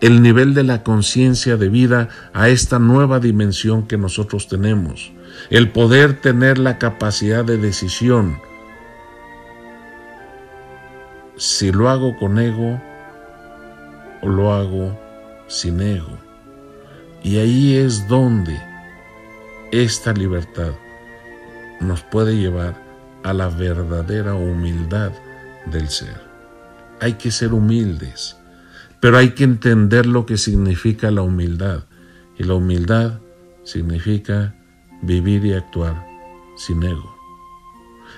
el 0.00 0.22
nivel 0.22 0.54
de 0.54 0.62
la 0.62 0.82
conciencia 0.82 1.56
de 1.56 1.68
vida 1.68 2.08
a 2.32 2.48
esta 2.48 2.78
nueva 2.78 3.20
dimensión 3.20 3.86
que 3.86 3.98
nosotros 3.98 4.48
tenemos. 4.48 5.12
El 5.50 5.70
poder 5.70 6.20
tener 6.20 6.58
la 6.58 6.78
capacidad 6.78 7.44
de 7.44 7.58
decisión. 7.58 8.38
Si 11.36 11.72
lo 11.72 11.88
hago 11.88 12.16
con 12.18 12.38
ego 12.38 12.80
o 14.22 14.28
lo 14.28 14.52
hago 14.52 14.98
sin 15.46 15.80
ego. 15.80 16.18
Y 17.22 17.38
ahí 17.38 17.76
es 17.76 18.08
donde 18.08 18.60
esta 19.72 20.12
libertad 20.12 20.72
nos 21.80 22.02
puede 22.02 22.36
llevar 22.36 22.74
a 23.22 23.32
la 23.32 23.48
verdadera 23.48 24.34
humildad 24.34 25.12
del 25.66 25.88
ser. 25.88 26.20
Hay 27.00 27.14
que 27.14 27.30
ser 27.30 27.52
humildes, 27.52 28.36
pero 29.00 29.18
hay 29.18 29.30
que 29.30 29.44
entender 29.44 30.06
lo 30.06 30.26
que 30.26 30.36
significa 30.36 31.10
la 31.10 31.22
humildad. 31.22 31.84
Y 32.38 32.44
la 32.44 32.54
humildad 32.54 33.20
significa 33.64 34.54
vivir 35.02 35.44
y 35.44 35.52
actuar 35.52 36.06
sin 36.56 36.82
ego. 36.82 37.16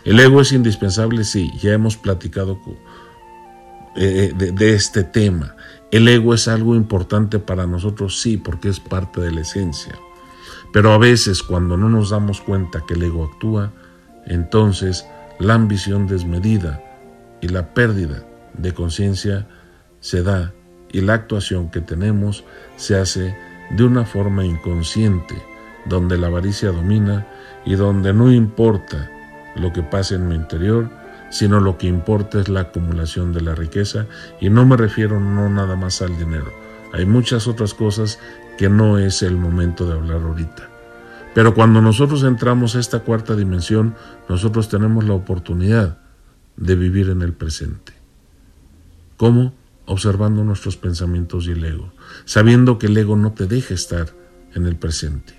El 0.05 0.19
ego 0.19 0.41
es 0.41 0.53
indispensable, 0.53 1.25
sí, 1.25 1.51
ya 1.61 1.73
hemos 1.73 1.97
platicado 1.97 2.59
eh, 3.97 4.33
de, 4.37 4.53
de 4.53 4.75
este 4.75 5.05
tema. 5.05 5.55
El 5.93 6.09
ego 6.09 6.33
es 6.33 6.49
algo 6.49 6.75
importante 6.75 7.39
para 7.39 7.67
nosotros, 7.67 8.19
sí, 8.19 8.39
porque 8.39 8.71
es 8.71 8.81
parte 8.81 9.21
de 9.21 9.31
la 9.31 9.43
esencia. 9.43 9.95
Pero 10.73 10.93
a 10.93 10.99
veces 10.99 11.43
cuando 11.43 11.77
no 11.77 11.91
nos 11.91 12.09
damos 12.09 12.41
cuenta 12.41 12.83
que 12.89 12.95
el 12.95 13.03
ego 13.03 13.31
actúa, 13.31 13.73
entonces 14.25 15.07
la 15.39 15.53
ambición 15.53 16.07
desmedida 16.07 16.83
y 17.43 17.49
la 17.49 17.75
pérdida 17.75 18.25
de 18.55 18.73
conciencia 18.73 19.47
se 20.01 20.23
da 20.23 20.55
y 20.91 21.03
la 21.03 21.13
actuación 21.13 21.71
que 21.71 21.83
tenemos 21.83 22.43
se 22.77 22.97
hace 22.97 23.37
de 23.69 23.85
una 23.85 24.07
forma 24.07 24.47
inconsciente, 24.47 25.35
donde 25.85 26.17
la 26.17 26.29
avaricia 26.29 26.71
domina 26.71 27.27
y 27.67 27.75
donde 27.75 28.15
no 28.15 28.33
importa 28.33 29.11
lo 29.57 29.75
que 29.75 29.83
pase 29.83 30.15
en 30.15 30.27
mi 30.27 30.37
interior, 30.37 30.89
sino 31.33 31.61
lo 31.61 31.79
que 31.79 31.87
importa 31.87 32.41
es 32.41 32.49
la 32.49 32.61
acumulación 32.61 33.33
de 33.33 33.41
la 33.41 33.55
riqueza 33.55 34.07
y 34.39 34.51
no 34.51 34.67
me 34.67 34.77
refiero 34.77 35.19
no 35.19 35.49
nada 35.49 35.77
más 35.77 36.03
al 36.03 36.17
dinero. 36.19 36.53
Hay 36.93 37.07
muchas 37.07 37.49
otras 37.49 37.73
cosas 37.73 38.21
que 38.59 38.69
no 38.69 38.99
es 38.99 39.23
el 39.23 39.39
momento 39.39 39.89
de 39.89 39.95
hablar 39.95 40.21
ahorita. 40.21 40.69
Pero 41.35 41.55
cuando 41.55 41.81
nosotros 41.81 42.23
entramos 42.23 42.77
a 42.77 42.81
esta 42.81 43.01
cuarta 43.01 43.35
dimensión, 43.35 43.95
nosotros 44.29 44.69
tenemos 44.69 45.05
la 45.05 45.15
oportunidad 45.15 45.99
de 46.59 46.77
vivir 46.77 47.09
en 47.09 47.23
el 47.23 47.33
presente. 47.33 47.95
¿Cómo? 49.17 49.55
Observando 49.87 50.45
nuestros 50.45 50.77
pensamientos 50.77 51.47
y 51.47 51.53
el 51.53 51.65
ego, 51.65 51.95
sabiendo 52.27 52.79
que 52.79 52.89
el 52.89 52.97
ego 52.99 53.17
no 53.17 53.33
te 53.33 53.47
deja 53.47 53.73
estar 53.73 54.09
en 54.55 54.67
el 54.67 54.77
presente. 54.77 55.33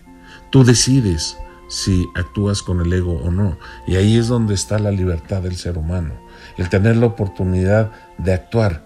Tú 0.50 0.64
decides 0.64 1.38
si 1.68 2.08
actúas 2.16 2.62
con 2.62 2.82
el 2.82 2.92
ego 2.94 3.20
o 3.24 3.32
no. 3.32 3.58
Y 3.88 3.96
ahí 3.96 4.18
es 4.18 4.28
donde 4.28 4.54
está 4.54 4.80
la 4.80 4.92
libertad 4.92 5.42
del 5.42 5.56
ser 5.56 5.78
humano, 5.78 6.14
el 6.58 6.70
tener 6.70 6.98
la 6.98 7.08
oportunidad 7.08 7.92
de 8.18 8.34
actuar 8.34 8.84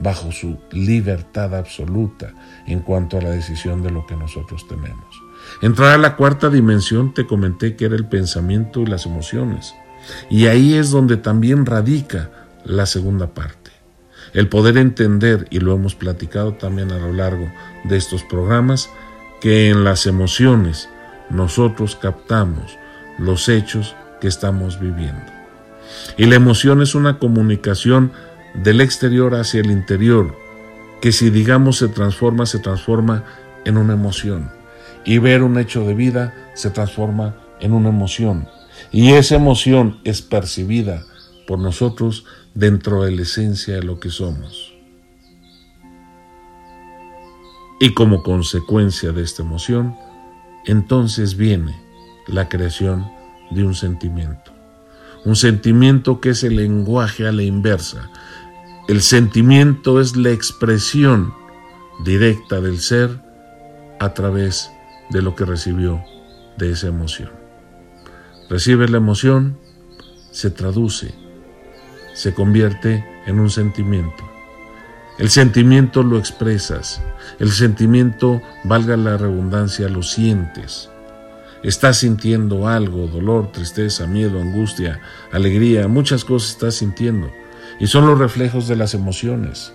bajo 0.00 0.32
su 0.32 0.58
libertad 0.72 1.54
absoluta 1.54 2.34
en 2.66 2.80
cuanto 2.80 3.18
a 3.18 3.22
la 3.22 3.30
decisión 3.30 3.82
de 3.82 3.90
lo 3.90 4.06
que 4.06 4.16
nosotros 4.16 4.66
tenemos. 4.68 5.22
Entrar 5.62 5.92
a 5.92 5.98
la 5.98 6.16
cuarta 6.16 6.50
dimensión 6.50 7.14
te 7.14 7.26
comenté 7.26 7.76
que 7.76 7.84
era 7.84 7.94
el 7.94 8.06
pensamiento 8.06 8.80
y 8.80 8.86
las 8.86 9.06
emociones. 9.06 9.74
Y 10.30 10.46
ahí 10.46 10.74
es 10.74 10.90
donde 10.90 11.16
también 11.16 11.66
radica 11.66 12.30
la 12.64 12.86
segunda 12.86 13.28
parte. 13.34 13.70
El 14.32 14.48
poder 14.48 14.78
entender, 14.78 15.46
y 15.50 15.60
lo 15.60 15.74
hemos 15.74 15.94
platicado 15.94 16.54
también 16.54 16.90
a 16.90 16.98
lo 16.98 17.12
largo 17.12 17.46
de 17.84 17.96
estos 17.96 18.24
programas, 18.24 18.90
que 19.40 19.68
en 19.68 19.84
las 19.84 20.06
emociones 20.06 20.88
nosotros 21.30 21.96
captamos 21.96 22.78
los 23.18 23.48
hechos 23.48 23.94
que 24.20 24.28
estamos 24.28 24.80
viviendo. 24.80 25.24
Y 26.16 26.26
la 26.26 26.36
emoción 26.36 26.82
es 26.82 26.94
una 26.94 27.18
comunicación 27.18 28.12
del 28.54 28.80
exterior 28.80 29.34
hacia 29.34 29.60
el 29.60 29.70
interior, 29.70 30.36
que 31.00 31.12
si 31.12 31.30
digamos 31.30 31.78
se 31.78 31.88
transforma, 31.88 32.46
se 32.46 32.58
transforma 32.58 33.24
en 33.64 33.76
una 33.76 33.94
emoción. 33.94 34.50
Y 35.04 35.18
ver 35.18 35.42
un 35.42 35.58
hecho 35.58 35.84
de 35.84 35.94
vida 35.94 36.34
se 36.54 36.70
transforma 36.70 37.34
en 37.60 37.72
una 37.72 37.90
emoción. 37.90 38.48
Y 38.90 39.12
esa 39.12 39.36
emoción 39.36 40.00
es 40.04 40.22
percibida 40.22 41.04
por 41.46 41.58
nosotros 41.58 42.24
dentro 42.54 43.02
de 43.02 43.10
la 43.10 43.22
esencia 43.22 43.74
de 43.74 43.82
lo 43.82 44.00
que 44.00 44.10
somos. 44.10 44.72
Y 47.80 47.92
como 47.92 48.22
consecuencia 48.22 49.12
de 49.12 49.22
esta 49.22 49.42
emoción, 49.42 49.96
entonces 50.66 51.36
viene 51.36 51.74
la 52.26 52.48
creación 52.48 53.10
de 53.50 53.64
un 53.64 53.74
sentimiento. 53.74 54.52
Un 55.24 55.36
sentimiento 55.36 56.20
que 56.20 56.30
es 56.30 56.44
el 56.44 56.56
lenguaje 56.56 57.26
a 57.26 57.32
la 57.32 57.42
inversa. 57.42 58.10
El 58.88 59.00
sentimiento 59.00 60.00
es 60.00 60.16
la 60.16 60.30
expresión 60.30 61.32
directa 62.04 62.60
del 62.60 62.80
ser 62.80 63.20
a 64.00 64.12
través 64.12 64.70
de 65.10 65.22
lo 65.22 65.34
que 65.34 65.44
recibió 65.44 66.02
de 66.58 66.72
esa 66.72 66.88
emoción. 66.88 67.30
Recibe 68.50 68.88
la 68.88 68.98
emoción, 68.98 69.58
se 70.30 70.50
traduce, 70.50 71.14
se 72.12 72.34
convierte 72.34 73.04
en 73.26 73.40
un 73.40 73.50
sentimiento. 73.50 74.33
El 75.18 75.30
sentimiento 75.30 76.02
lo 76.02 76.18
expresas, 76.18 77.00
el 77.38 77.52
sentimiento, 77.52 78.42
valga 78.64 78.96
la 78.96 79.16
redundancia, 79.16 79.88
lo 79.88 80.02
sientes. 80.02 80.90
Estás 81.62 81.98
sintiendo 81.98 82.66
algo, 82.66 83.06
dolor, 83.06 83.52
tristeza, 83.52 84.06
miedo, 84.06 84.40
angustia, 84.40 85.00
alegría, 85.32 85.86
muchas 85.86 86.24
cosas 86.24 86.50
estás 86.50 86.74
sintiendo. 86.74 87.30
Y 87.78 87.86
son 87.86 88.06
los 88.06 88.18
reflejos 88.18 88.66
de 88.66 88.76
las 88.76 88.92
emociones. 88.94 89.72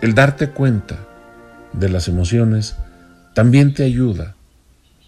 El 0.00 0.14
darte 0.14 0.48
cuenta 0.48 1.06
de 1.74 1.90
las 1.90 2.08
emociones 2.08 2.76
también 3.34 3.74
te 3.74 3.84
ayuda 3.84 4.34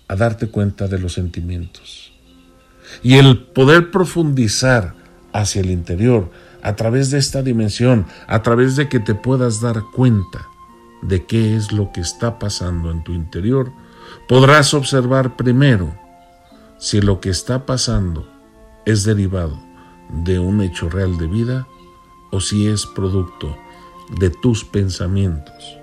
a 0.07 0.17
darte 0.17 0.49
cuenta 0.49 0.87
de 0.87 0.99
los 0.99 1.15
sentimientos. 1.15 2.13
Y 3.03 3.15
el 3.15 3.39
poder 3.39 3.91
profundizar 3.91 4.95
hacia 5.33 5.63
el 5.63 5.71
interior 5.71 6.31
a 6.65 6.75
través 6.77 7.11
de 7.11 7.19
esta 7.19 7.43
dimensión, 7.43 8.07
a 8.27 8.43
través 8.43 8.75
de 8.75 8.89
que 8.89 8.99
te 8.99 9.15
puedas 9.15 9.61
dar 9.61 9.85
cuenta 9.95 10.49
de 11.03 11.27
qué 11.27 11.57
es 11.57 11.73
lo 11.73 11.93
que 11.93 12.01
está 12.01 12.39
pasando 12.39 12.91
en 12.91 13.05
tu 13.05 13.13
interior, 13.13 13.71
podrás 14.27 14.73
observar 14.73 15.37
primero 15.37 15.95
si 16.79 17.03
lo 17.03 17.21
que 17.21 17.29
está 17.29 17.67
pasando 17.67 18.27
es 18.87 19.05
derivado 19.05 19.59
de 20.25 20.39
un 20.39 20.63
hecho 20.63 20.89
real 20.89 21.19
de 21.19 21.27
vida 21.27 21.69
o 22.33 22.41
si 22.41 22.67
es 22.67 22.87
producto 22.87 23.57
de 24.19 24.31
tus 24.31 24.65
pensamientos. 24.65 25.77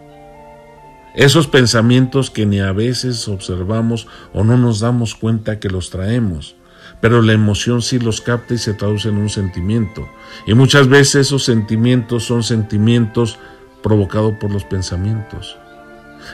Esos 1.14 1.48
pensamientos 1.48 2.32
que 2.32 2.46
ni 2.48 2.60
a 2.60 2.72
veces 2.72 3.28
observamos 3.28 4.08
o 4.34 4.44
no 4.44 4.58
nos 4.58 4.80
damos 4.80 5.14
cuenta 5.14 5.60
que 5.60 5.70
los 5.70 5.92
traemos, 5.92 6.56
pero 7.02 7.22
la 7.22 7.34
emoción 7.34 7.82
sí 7.82 8.00
los 8.00 8.22
capta 8.22 8.54
y 8.54 8.58
se 8.58 8.74
traduce 8.74 9.10
en 9.10 9.18
un 9.18 9.30
sentimiento. 9.30 10.08
Y 10.46 10.54
muchas 10.54 10.88
veces 10.88 11.28
esos 11.28 11.44
sentimientos 11.44 12.26
son 12.26 12.44
sentimientos 12.44 13.40
provocados 13.82 14.34
por 14.40 14.52
los 14.52 14.64
pensamientos. 14.64 15.58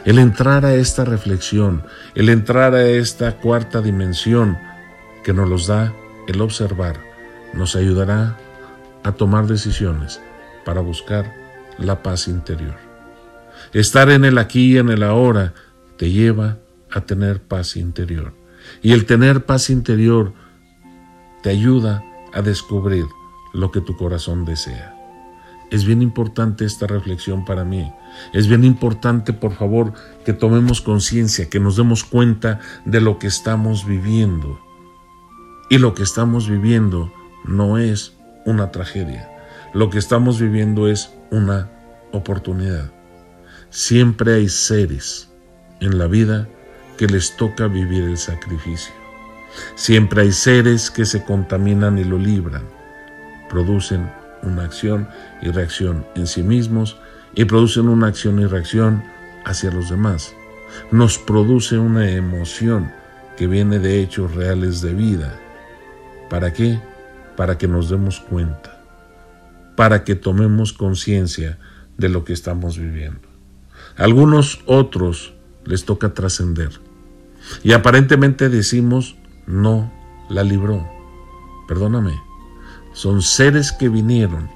El 0.05 0.19
entrar 0.19 0.65
a 0.65 0.75
esta 0.75 1.05
reflexión, 1.05 1.83
el 2.13 2.29
entrar 2.29 2.75
a 2.75 2.85
esta 2.85 3.37
cuarta 3.37 3.81
dimensión 3.81 4.57
que 5.23 5.33
nos 5.33 5.49
los 5.49 5.67
da 5.67 5.93
el 6.27 6.41
observar, 6.41 6.99
nos 7.53 7.75
ayudará 7.75 8.37
a 9.03 9.13
tomar 9.13 9.47
decisiones 9.47 10.19
para 10.65 10.81
buscar 10.81 11.33
la 11.77 12.03
paz 12.03 12.27
interior. 12.27 12.75
Estar 13.73 14.09
en 14.09 14.25
el 14.25 14.37
aquí 14.37 14.73
y 14.73 14.77
en 14.77 14.89
el 14.89 15.03
ahora 15.03 15.53
te 15.97 16.11
lleva 16.11 16.57
a 16.91 17.01
tener 17.01 17.41
paz 17.41 17.77
interior. 17.77 18.33
Y 18.81 18.91
el 18.91 19.05
tener 19.05 19.45
paz 19.45 19.69
interior 19.69 20.33
te 21.47 21.51
ayuda 21.51 22.03
a 22.33 22.41
descubrir 22.41 23.05
lo 23.53 23.71
que 23.71 23.79
tu 23.79 23.95
corazón 23.95 24.43
desea. 24.43 24.93
Es 25.71 25.85
bien 25.85 26.01
importante 26.01 26.65
esta 26.65 26.87
reflexión 26.87 27.45
para 27.45 27.63
mí. 27.63 27.89
Es 28.33 28.49
bien 28.49 28.65
importante, 28.65 29.31
por 29.31 29.53
favor, 29.53 29.93
que 30.25 30.33
tomemos 30.33 30.81
conciencia, 30.81 31.49
que 31.49 31.61
nos 31.61 31.77
demos 31.77 32.03
cuenta 32.03 32.59
de 32.83 32.99
lo 32.99 33.17
que 33.17 33.27
estamos 33.27 33.85
viviendo. 33.85 34.59
Y 35.69 35.77
lo 35.77 35.93
que 35.93 36.03
estamos 36.03 36.49
viviendo 36.49 37.13
no 37.45 37.77
es 37.77 38.17
una 38.45 38.69
tragedia. 38.73 39.31
Lo 39.73 39.89
que 39.89 39.99
estamos 39.99 40.41
viviendo 40.41 40.89
es 40.89 41.13
una 41.31 41.71
oportunidad. 42.11 42.91
Siempre 43.69 44.33
hay 44.33 44.49
seres 44.49 45.31
en 45.79 45.97
la 45.97 46.07
vida 46.07 46.49
que 46.97 47.07
les 47.07 47.37
toca 47.37 47.67
vivir 47.67 48.03
el 48.03 48.17
sacrificio. 48.17 49.06
Siempre 49.75 50.21
hay 50.21 50.31
seres 50.31 50.91
que 50.91 51.05
se 51.05 51.23
contaminan 51.23 51.97
y 51.97 52.03
lo 52.03 52.17
libran. 52.17 52.63
Producen 53.49 54.09
una 54.43 54.63
acción 54.63 55.07
y 55.41 55.49
reacción 55.49 56.05
en 56.15 56.27
sí 56.27 56.43
mismos 56.43 56.97
y 57.35 57.45
producen 57.45 57.87
una 57.87 58.07
acción 58.07 58.39
y 58.39 58.45
reacción 58.45 59.03
hacia 59.45 59.71
los 59.71 59.89
demás. 59.89 60.33
Nos 60.91 61.17
produce 61.17 61.77
una 61.77 62.09
emoción 62.09 62.91
que 63.37 63.47
viene 63.47 63.79
de 63.79 64.01
hechos 64.01 64.33
reales 64.35 64.81
de 64.81 64.93
vida. 64.93 65.39
¿Para 66.29 66.51
qué? 66.51 66.81
Para 67.35 67.57
que 67.57 67.67
nos 67.67 67.89
demos 67.89 68.19
cuenta, 68.19 68.81
para 69.75 70.03
que 70.03 70.15
tomemos 70.15 70.73
conciencia 70.73 71.57
de 71.97 72.09
lo 72.09 72.25
que 72.25 72.33
estamos 72.33 72.77
viviendo. 72.77 73.27
algunos 73.95 74.61
otros 74.65 75.33
les 75.65 75.85
toca 75.85 76.13
trascender. 76.13 76.71
Y 77.63 77.73
aparentemente 77.73 78.49
decimos, 78.49 79.15
no 79.47 79.91
la 80.29 80.43
libró. 80.43 80.87
Perdóname, 81.67 82.21
son 82.93 83.21
seres 83.21 83.71
que 83.71 83.89
vinieron 83.89 84.49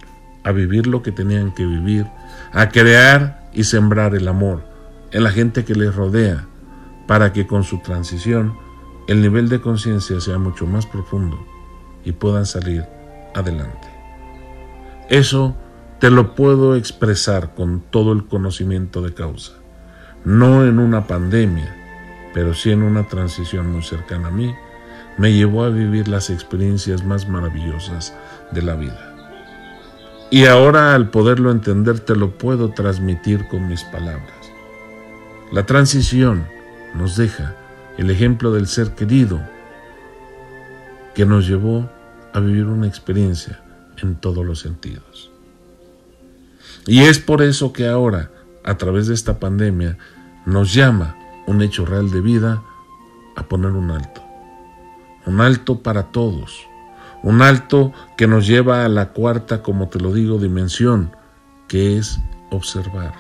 a 0.44 0.52
vivir 0.52 0.88
lo 0.88 1.02
que 1.02 1.12
tenían 1.12 1.54
que 1.54 1.66
vivir, 1.66 2.08
a 2.52 2.70
crear 2.70 3.50
y 3.54 3.64
sembrar 3.64 4.16
el 4.16 4.28
amor 4.28 4.64
en 5.12 5.24
la 5.24 5.32
gente 5.32 5.66
que 5.66 5.76
les 5.76 5.96
rodea, 5.96 6.48
para 7.08 7.34
que 7.34 7.48
con 7.48 7.64
su 7.64 7.80
transición 7.80 8.56
el 9.08 9.22
nivel 9.22 9.50
de 9.50 9.60
conciencia 9.60 10.22
sea 10.22 10.38
mucho 10.38 10.66
más 10.66 10.86
profundo 10.86 11.38
y 12.06 12.14
puedan 12.14 12.46
salir 12.46 12.86
adelante. 13.34 13.88
Eso 15.10 15.56
te 16.00 16.10
lo 16.10 16.36
puedo 16.36 16.76
expresar 16.76 17.54
con 17.54 17.82
todo 17.82 18.14
el 18.14 18.26
conocimiento 18.26 19.02
de 19.02 19.14
causa, 19.14 19.54
no 20.24 20.66
en 20.66 20.80
una 20.80 21.06
pandemia, 21.08 21.76
pero 22.34 22.54
sí 22.54 22.72
en 22.72 22.82
una 22.82 23.08
transición 23.08 23.72
muy 23.72 23.84
cercana 23.84 24.30
a 24.30 24.32
mí, 24.32 24.56
me 25.18 25.34
llevó 25.34 25.64
a 25.64 25.70
vivir 25.70 26.08
las 26.08 26.30
experiencias 26.30 27.06
más 27.06 27.28
maravillosas 27.28 28.14
de 28.52 28.62
la 28.62 28.76
vida. 28.76 29.14
Y 30.30 30.46
ahora 30.46 30.96
al 30.96 31.10
poderlo 31.10 31.52
entender 31.52 32.00
te 32.00 32.16
lo 32.16 32.38
puedo 32.38 32.70
transmitir 32.70 33.48
con 33.50 33.68
mis 33.68 33.84
palabras. 33.84 34.52
La 35.52 35.66
transición 35.66 36.46
nos 36.96 37.18
deja 37.18 37.56
el 37.98 38.10
ejemplo 38.10 38.52
del 38.52 38.68
ser 38.68 38.96
querido 38.96 39.42
que 41.14 41.26
nos 41.26 41.48
llevó 41.48 41.90
a 42.34 42.40
vivir 42.40 42.66
una 42.66 42.88
experiencia 42.88 43.60
en 44.02 44.16
todos 44.16 44.46
los 44.46 44.60
sentidos. 44.60 45.32
Y 46.88 47.02
es 47.02 47.20
por 47.20 47.42
eso 47.42 47.74
que 47.74 47.88
ahora, 47.88 48.32
a 48.64 48.78
través 48.78 49.08
de 49.08 49.14
esta 49.14 49.40
pandemia, 49.40 49.98
nos 50.46 50.74
llama 50.74 51.18
un 51.48 51.62
hecho 51.62 51.86
real 51.86 52.10
de 52.10 52.22
vida 52.22 52.64
a 53.36 53.44
poner 53.44 53.72
un 53.72 53.92
alto. 53.92 54.21
Un 55.26 55.42
alto 55.42 55.82
para 55.82 56.12
todos. 56.12 56.68
Un 57.24 57.42
alto 57.42 57.94
que 58.18 58.28
nos 58.28 58.48
lleva 58.48 58.86
a 58.86 58.90
la 58.90 59.10
cuarta, 59.10 59.62
como 59.62 59.90
te 59.90 60.00
lo 60.00 60.14
digo, 60.14 60.40
dimensión, 60.40 61.16
que 61.68 61.98
es 61.98 62.20
observar. 62.50 63.14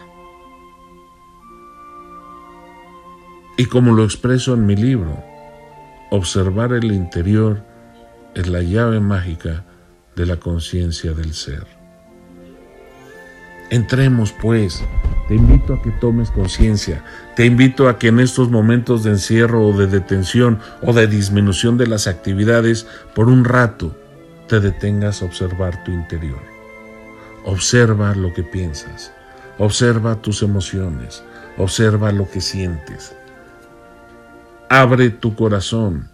Y 3.58 3.66
como 3.66 3.94
lo 3.94 4.04
expreso 4.04 4.54
en 4.54 4.66
mi 4.66 4.76
libro, 4.76 5.24
observar 6.10 6.74
el 6.74 6.92
interior 6.92 7.64
es 8.34 8.48
la 8.48 8.62
llave 8.62 9.00
mágica 9.00 9.66
de 10.16 10.26
la 10.26 10.38
conciencia 10.38 11.14
del 11.14 11.34
ser. 11.34 11.81
Entremos 13.72 14.34
pues, 14.34 14.84
te 15.30 15.36
invito 15.36 15.74
a 15.74 15.82
que 15.82 15.92
tomes 15.92 16.30
conciencia, 16.30 17.06
te 17.38 17.46
invito 17.46 17.88
a 17.88 17.98
que 17.98 18.10
en 18.10 18.20
estos 18.20 18.52
momentos 18.52 19.04
de 19.04 19.12
encierro 19.12 19.66
o 19.66 19.72
de 19.76 19.88
detención 19.88 20.60
o 20.82 20.92
de 20.92 21.08
disminución 21.08 21.78
de 21.78 21.88
las 21.88 22.06
actividades, 22.06 22.86
por 23.16 23.30
un 23.30 23.46
rato 23.46 23.96
te 24.50 24.60
detengas 24.60 25.22
a 25.22 25.26
observar 25.26 25.86
tu 25.86 25.92
interior. 25.92 26.42
Observa 27.46 28.14
lo 28.14 28.34
que 28.34 28.44
piensas, 28.44 29.14
observa 29.58 30.22
tus 30.22 30.44
emociones, 30.44 31.24
observa 31.58 32.12
lo 32.12 32.30
que 32.30 32.42
sientes. 32.42 33.16
Abre 34.70 35.10
tu 35.12 35.34
corazón. 35.34 36.10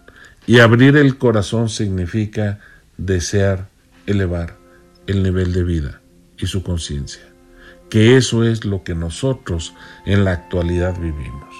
Y 0.46 0.60
abrir 0.60 0.96
el 0.96 1.18
corazón 1.18 1.68
significa 1.68 2.60
desear 2.96 3.68
elevar 4.06 4.56
el 5.06 5.22
nivel 5.22 5.52
de 5.52 5.64
vida 5.64 6.00
y 6.38 6.46
su 6.46 6.62
conciencia, 6.62 7.27
que 7.90 8.16
eso 8.16 8.44
es 8.44 8.64
lo 8.64 8.82
que 8.82 8.94
nosotros 8.94 9.74
en 10.04 10.24
la 10.24 10.32
actualidad 10.32 10.98
vivimos. 10.98 11.54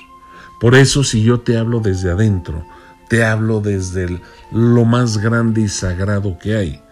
Por 0.60 0.74
eso 0.74 1.04
si 1.04 1.22
yo 1.22 1.40
te 1.40 1.56
hablo 1.56 1.80
desde 1.80 2.10
adentro, 2.10 2.64
te 3.08 3.24
hablo 3.24 3.60
desde 3.60 4.20
lo 4.50 4.84
más 4.84 5.18
grande 5.18 5.62
y 5.62 5.68
sagrado 5.68 6.38
que 6.38 6.56
hay, 6.56 6.82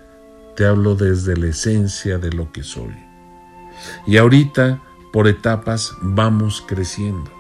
te 0.56 0.64
hablo 0.64 0.94
desde 0.94 1.36
la 1.36 1.48
esencia 1.48 2.18
de 2.18 2.32
lo 2.32 2.52
que 2.52 2.62
soy. 2.62 2.94
Y 4.06 4.16
ahorita, 4.16 4.82
por 5.12 5.28
etapas, 5.28 5.92
vamos 6.00 6.64
creciendo. 6.66 7.30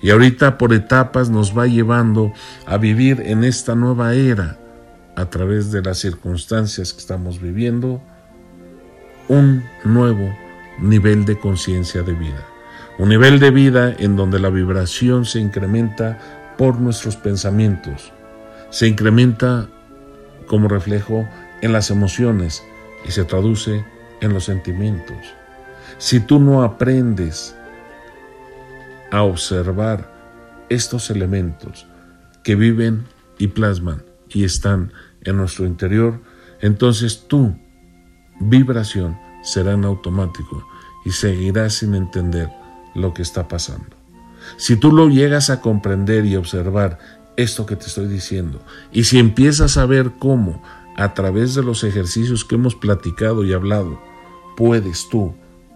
Y 0.00 0.10
ahorita 0.10 0.58
por 0.58 0.72
etapas 0.72 1.30
nos 1.30 1.56
va 1.56 1.66
llevando 1.66 2.32
a 2.66 2.76
vivir 2.76 3.20
en 3.20 3.44
esta 3.44 3.74
nueva 3.74 4.14
era, 4.14 4.58
a 5.16 5.26
través 5.26 5.70
de 5.70 5.82
las 5.82 5.98
circunstancias 5.98 6.92
que 6.92 7.00
estamos 7.00 7.40
viviendo, 7.40 8.02
un 9.28 9.62
nuevo 9.84 10.34
nivel 10.78 11.24
de 11.24 11.38
conciencia 11.38 12.02
de 12.02 12.12
vida. 12.12 12.46
Un 12.98 13.08
nivel 13.08 13.40
de 13.40 13.50
vida 13.50 13.94
en 13.98 14.16
donde 14.16 14.38
la 14.38 14.50
vibración 14.50 15.24
se 15.24 15.40
incrementa 15.40 16.18
por 16.58 16.78
nuestros 16.80 17.16
pensamientos, 17.16 18.12
se 18.70 18.86
incrementa 18.86 19.68
como 20.46 20.68
reflejo 20.68 21.26
en 21.62 21.72
las 21.72 21.90
emociones 21.90 22.62
y 23.06 23.12
se 23.12 23.24
traduce 23.24 23.84
en 24.20 24.32
los 24.32 24.44
sentimientos. 24.44 25.16
Si 25.98 26.20
tú 26.20 26.38
no 26.38 26.62
aprendes 26.62 27.56
a 29.10 29.22
observar 29.22 30.10
estos 30.68 31.10
elementos 31.10 31.86
que 32.42 32.54
viven 32.54 33.04
y 33.38 33.48
plasman 33.48 34.02
y 34.28 34.44
están 34.44 34.92
en 35.22 35.36
nuestro 35.36 35.66
interior, 35.66 36.20
entonces 36.60 37.26
tu 37.28 37.56
vibración 38.40 39.18
será 39.42 39.72
en 39.72 39.84
automático 39.84 40.66
y 41.04 41.10
seguirás 41.10 41.74
sin 41.74 41.94
entender 41.94 42.50
lo 42.94 43.12
que 43.14 43.22
está 43.22 43.48
pasando. 43.48 43.96
Si 44.56 44.76
tú 44.76 44.92
lo 44.92 45.08
llegas 45.08 45.50
a 45.50 45.60
comprender 45.60 46.26
y 46.26 46.36
observar 46.36 46.98
esto 47.36 47.66
que 47.66 47.76
te 47.76 47.86
estoy 47.86 48.08
diciendo, 48.08 48.60
y 48.92 49.04
si 49.04 49.18
empiezas 49.18 49.76
a 49.76 49.86
ver 49.86 50.12
cómo 50.18 50.62
a 50.96 51.14
través 51.14 51.54
de 51.54 51.62
los 51.62 51.84
ejercicios 51.84 52.44
que 52.44 52.56
hemos 52.56 52.74
platicado 52.74 53.44
y 53.44 53.52
hablado, 53.52 54.00
puedes 54.56 55.08
tú 55.08 55.34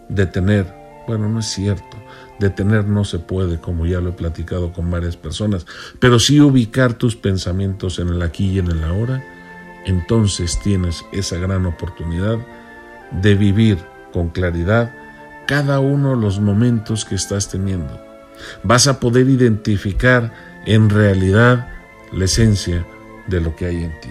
detener, 0.09 0.75
bueno, 1.07 1.29
no 1.29 1.41
es 1.41 1.47
cierto, 1.47 1.97
Detener 2.39 2.87
no 2.87 3.05
se 3.05 3.19
puede, 3.19 3.59
como 3.59 3.87
ya 3.87 4.01
lo 4.01 4.11
he 4.11 4.13
platicado 4.13 4.73
con 4.73 4.91
varias 4.91 5.17
personas, 5.17 5.67
pero 5.99 6.19
sí 6.19 6.41
ubicar 6.41 6.93
tus 6.95 7.17
pensamientos 7.17 7.99
en 7.99 8.09
el 8.09 8.21
aquí 8.21 8.51
y 8.51 8.59
en 8.59 8.71
el 8.71 8.85
ahora, 8.85 9.25
entonces 9.87 10.61
tienes 10.61 11.05
esa 11.13 11.39
gran 11.39 11.65
oportunidad 11.65 12.39
de 13.11 13.35
vivir 13.35 13.79
con 14.13 14.29
claridad 14.29 14.93
cada 15.47 15.81
uno 15.81 16.11
de 16.11 16.21
los 16.21 16.41
momentos 16.41 17.05
que 17.05 17.15
estás 17.15 17.49
teniendo. 17.49 18.01
Vas 18.63 18.87
a 18.87 19.01
poder 19.01 19.29
identificar 19.29 20.33
en 20.67 20.91
realidad 20.91 21.69
la 22.13 22.25
esencia 22.25 22.85
de 23.27 23.41
lo 23.41 23.55
que 23.57 23.67
hay 23.67 23.85
en 23.85 24.01
ti. 24.01 24.11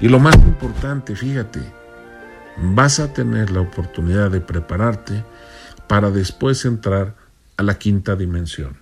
Y 0.00 0.08
lo 0.08 0.18
más 0.18 0.36
importante, 0.36 1.14
fíjate, 1.14 1.60
vas 2.56 3.00
a 3.00 3.12
tener 3.12 3.50
la 3.50 3.60
oportunidad 3.60 4.30
de 4.30 4.40
prepararte 4.40 5.24
para 5.86 6.10
después 6.10 6.64
entrar 6.64 7.14
a 7.56 7.62
la 7.62 7.78
quinta 7.78 8.16
dimensión. 8.16 8.78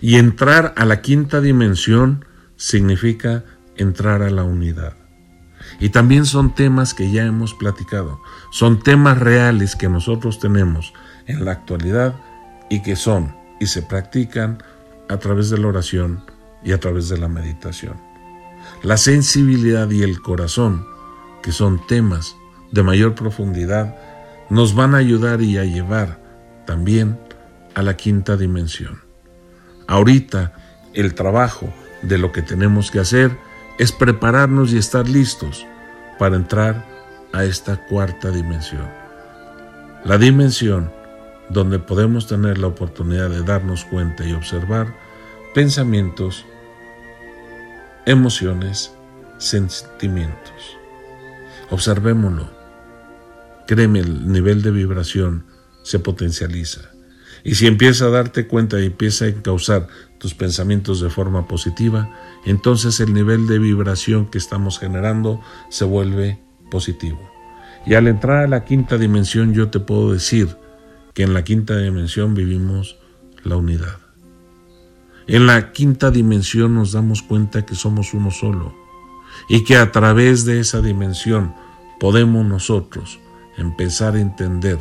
Y 0.00 0.16
entrar 0.16 0.74
a 0.76 0.84
la 0.84 1.00
quinta 1.00 1.40
dimensión 1.40 2.24
significa 2.56 3.44
entrar 3.76 4.22
a 4.22 4.30
la 4.30 4.42
unidad. 4.42 4.94
Y 5.80 5.90
también 5.90 6.26
son 6.26 6.54
temas 6.54 6.94
que 6.94 7.10
ya 7.10 7.24
hemos 7.24 7.54
platicado, 7.54 8.20
son 8.50 8.80
temas 8.82 9.18
reales 9.18 9.76
que 9.76 9.88
nosotros 9.88 10.38
tenemos 10.38 10.92
en 11.26 11.44
la 11.44 11.52
actualidad 11.52 12.14
y 12.70 12.82
que 12.82 12.96
son 12.96 13.34
y 13.60 13.66
se 13.66 13.82
practican 13.82 14.62
a 15.08 15.18
través 15.18 15.50
de 15.50 15.58
la 15.58 15.68
oración 15.68 16.24
y 16.62 16.72
a 16.72 16.80
través 16.80 17.08
de 17.08 17.18
la 17.18 17.28
meditación. 17.28 17.94
La 18.82 18.96
sensibilidad 18.96 19.90
y 19.90 20.02
el 20.02 20.20
corazón, 20.20 20.86
que 21.42 21.52
son 21.52 21.86
temas 21.86 22.36
de 22.72 22.82
mayor 22.82 23.14
profundidad, 23.14 23.96
nos 24.50 24.74
van 24.74 24.94
a 24.94 24.98
ayudar 24.98 25.42
y 25.42 25.58
a 25.58 25.64
llevar 25.64 26.20
también 26.66 27.18
a 27.74 27.82
la 27.82 27.96
quinta 27.96 28.36
dimensión. 28.36 29.00
Ahorita 29.86 30.54
el 30.94 31.14
trabajo 31.14 31.72
de 32.02 32.18
lo 32.18 32.32
que 32.32 32.42
tenemos 32.42 32.90
que 32.90 32.98
hacer 32.98 33.36
es 33.78 33.92
prepararnos 33.92 34.72
y 34.72 34.78
estar 34.78 35.08
listos 35.08 35.66
para 36.18 36.36
entrar 36.36 36.84
a 37.32 37.44
esta 37.44 37.86
cuarta 37.86 38.30
dimensión. 38.30 38.88
La 40.04 40.18
dimensión 40.18 40.90
donde 41.48 41.78
podemos 41.78 42.26
tener 42.26 42.58
la 42.58 42.68
oportunidad 42.68 43.30
de 43.30 43.42
darnos 43.42 43.84
cuenta 43.84 44.24
y 44.24 44.32
observar 44.32 44.94
pensamientos, 45.54 46.44
emociones, 48.04 48.92
sentimientos. 49.38 50.76
Observémoslo. 51.70 52.48
Créeme, 53.66 54.00
el 54.00 54.30
nivel 54.30 54.62
de 54.62 54.70
vibración 54.70 55.46
se 55.82 55.98
potencializa. 55.98 56.95
Y 57.44 57.54
si 57.54 57.66
empieza 57.66 58.06
a 58.06 58.10
darte 58.10 58.46
cuenta 58.46 58.80
y 58.80 58.86
empieza 58.86 59.26
a 59.26 59.28
encauzar 59.28 59.88
tus 60.18 60.34
pensamientos 60.34 61.00
de 61.00 61.10
forma 61.10 61.46
positiva, 61.46 62.10
entonces 62.44 63.00
el 63.00 63.12
nivel 63.12 63.46
de 63.46 63.58
vibración 63.58 64.26
que 64.26 64.38
estamos 64.38 64.78
generando 64.78 65.40
se 65.68 65.84
vuelve 65.84 66.38
positivo. 66.70 67.20
Y 67.86 67.94
al 67.94 68.08
entrar 68.08 68.44
a 68.44 68.48
la 68.48 68.64
quinta 68.64 68.98
dimensión 68.98 69.54
yo 69.54 69.70
te 69.70 69.78
puedo 69.78 70.12
decir 70.12 70.56
que 71.14 71.22
en 71.22 71.34
la 71.34 71.44
quinta 71.44 71.78
dimensión 71.78 72.34
vivimos 72.34 72.98
la 73.44 73.56
unidad. 73.56 73.98
En 75.28 75.46
la 75.46 75.72
quinta 75.72 76.10
dimensión 76.10 76.74
nos 76.74 76.92
damos 76.92 77.22
cuenta 77.22 77.66
que 77.66 77.74
somos 77.74 78.14
uno 78.14 78.30
solo 78.30 78.74
y 79.48 79.64
que 79.64 79.76
a 79.76 79.92
través 79.92 80.44
de 80.44 80.60
esa 80.60 80.80
dimensión 80.80 81.54
podemos 81.98 82.44
nosotros 82.44 83.18
empezar 83.56 84.14
a 84.14 84.20
entender 84.20 84.78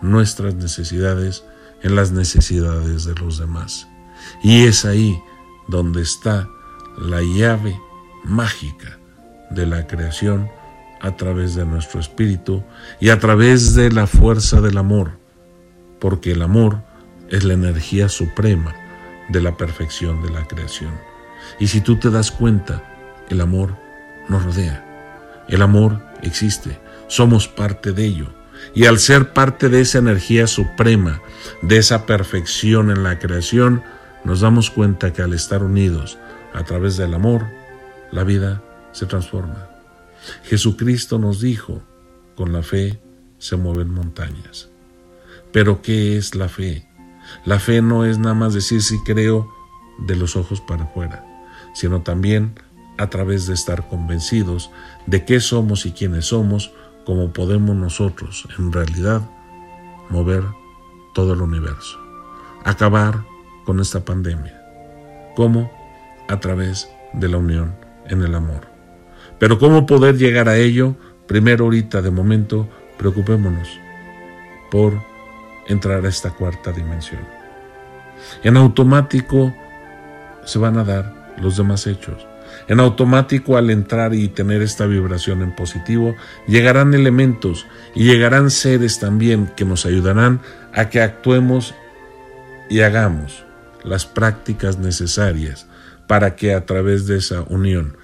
nuestras 0.00 0.54
necesidades 0.54 1.44
en 1.82 1.96
las 1.96 2.12
necesidades 2.12 3.04
de 3.04 3.14
los 3.14 3.38
demás. 3.38 3.88
Y 4.42 4.64
es 4.64 4.84
ahí 4.84 5.20
donde 5.68 6.02
está 6.02 6.48
la 6.98 7.20
llave 7.22 7.78
mágica 8.24 8.98
de 9.50 9.66
la 9.66 9.86
creación 9.86 10.50
a 11.00 11.16
través 11.16 11.54
de 11.54 11.66
nuestro 11.66 12.00
espíritu 12.00 12.62
y 13.00 13.10
a 13.10 13.18
través 13.18 13.74
de 13.74 13.90
la 13.90 14.06
fuerza 14.06 14.60
del 14.60 14.78
amor, 14.78 15.18
porque 16.00 16.32
el 16.32 16.42
amor 16.42 16.82
es 17.28 17.44
la 17.44 17.54
energía 17.54 18.08
suprema 18.08 18.74
de 19.28 19.40
la 19.40 19.56
perfección 19.56 20.22
de 20.22 20.30
la 20.30 20.46
creación. 20.46 20.92
Y 21.58 21.66
si 21.68 21.80
tú 21.80 21.96
te 21.96 22.10
das 22.10 22.30
cuenta, 22.30 22.82
el 23.28 23.40
amor 23.40 23.76
nos 24.28 24.44
rodea. 24.44 25.44
El 25.48 25.62
amor 25.62 26.00
existe. 26.22 26.78
Somos 27.08 27.48
parte 27.48 27.92
de 27.92 28.04
ello. 28.04 28.41
Y 28.74 28.86
al 28.86 28.98
ser 28.98 29.32
parte 29.32 29.68
de 29.68 29.80
esa 29.80 29.98
energía 29.98 30.46
suprema, 30.46 31.20
de 31.62 31.78
esa 31.78 32.06
perfección 32.06 32.90
en 32.90 33.02
la 33.02 33.18
creación, 33.18 33.82
nos 34.24 34.40
damos 34.40 34.70
cuenta 34.70 35.12
que 35.12 35.22
al 35.22 35.34
estar 35.34 35.62
unidos 35.62 36.18
a 36.54 36.64
través 36.64 36.96
del 36.96 37.14
amor, 37.14 37.46
la 38.10 38.24
vida 38.24 38.62
se 38.92 39.06
transforma. 39.06 39.68
Jesucristo 40.44 41.18
nos 41.18 41.40
dijo, 41.40 41.82
con 42.34 42.52
la 42.52 42.62
fe 42.62 43.00
se 43.38 43.56
mueven 43.56 43.90
montañas. 43.90 44.68
Pero 45.52 45.82
¿qué 45.82 46.16
es 46.16 46.34
la 46.34 46.48
fe? 46.48 46.88
La 47.44 47.58
fe 47.58 47.82
no 47.82 48.04
es 48.04 48.18
nada 48.18 48.34
más 48.34 48.54
decir 48.54 48.82
si 48.82 49.02
creo 49.02 49.48
de 49.98 50.16
los 50.16 50.36
ojos 50.36 50.60
para 50.60 50.84
afuera, 50.84 51.24
sino 51.74 52.02
también 52.02 52.54
a 52.98 53.10
través 53.10 53.46
de 53.46 53.54
estar 53.54 53.88
convencidos 53.88 54.70
de 55.06 55.24
qué 55.24 55.40
somos 55.40 55.86
y 55.86 55.92
quiénes 55.92 56.26
somos, 56.26 56.72
como 57.04 57.32
podemos 57.32 57.76
nosotros 57.76 58.46
en 58.58 58.72
realidad 58.72 59.22
mover 60.08 60.44
todo 61.14 61.34
el 61.34 61.42
universo, 61.42 61.98
acabar 62.64 63.24
con 63.64 63.80
esta 63.80 64.04
pandemia. 64.04 64.60
¿Cómo? 65.36 65.70
A 66.28 66.40
través 66.40 66.88
de 67.12 67.28
la 67.28 67.38
unión 67.38 67.74
en 68.06 68.22
el 68.22 68.34
amor. 68.34 68.66
Pero 69.38 69.58
¿cómo 69.58 69.86
poder 69.86 70.16
llegar 70.16 70.48
a 70.48 70.56
ello? 70.56 70.96
Primero 71.26 71.64
ahorita, 71.64 72.02
de 72.02 72.10
momento, 72.10 72.68
preocupémonos 72.98 73.68
por 74.70 74.94
entrar 75.66 76.04
a 76.04 76.08
esta 76.08 76.30
cuarta 76.30 76.72
dimensión. 76.72 77.20
En 78.42 78.56
automático 78.56 79.52
se 80.44 80.58
van 80.58 80.78
a 80.78 80.84
dar 80.84 81.34
los 81.38 81.56
demás 81.56 81.86
hechos. 81.86 82.26
En 82.68 82.80
automático 82.80 83.56
al 83.56 83.70
entrar 83.70 84.14
y 84.14 84.28
tener 84.28 84.62
esta 84.62 84.86
vibración 84.86 85.42
en 85.42 85.54
positivo, 85.54 86.14
llegarán 86.46 86.94
elementos 86.94 87.66
y 87.94 88.04
llegarán 88.04 88.50
seres 88.50 88.98
también 88.98 89.50
que 89.56 89.64
nos 89.64 89.86
ayudarán 89.86 90.40
a 90.72 90.88
que 90.88 91.00
actuemos 91.00 91.74
y 92.70 92.80
hagamos 92.80 93.44
las 93.84 94.06
prácticas 94.06 94.78
necesarias 94.78 95.66
para 96.06 96.36
que 96.36 96.54
a 96.54 96.66
través 96.66 97.06
de 97.06 97.18
esa 97.18 97.42
unión, 97.42 97.96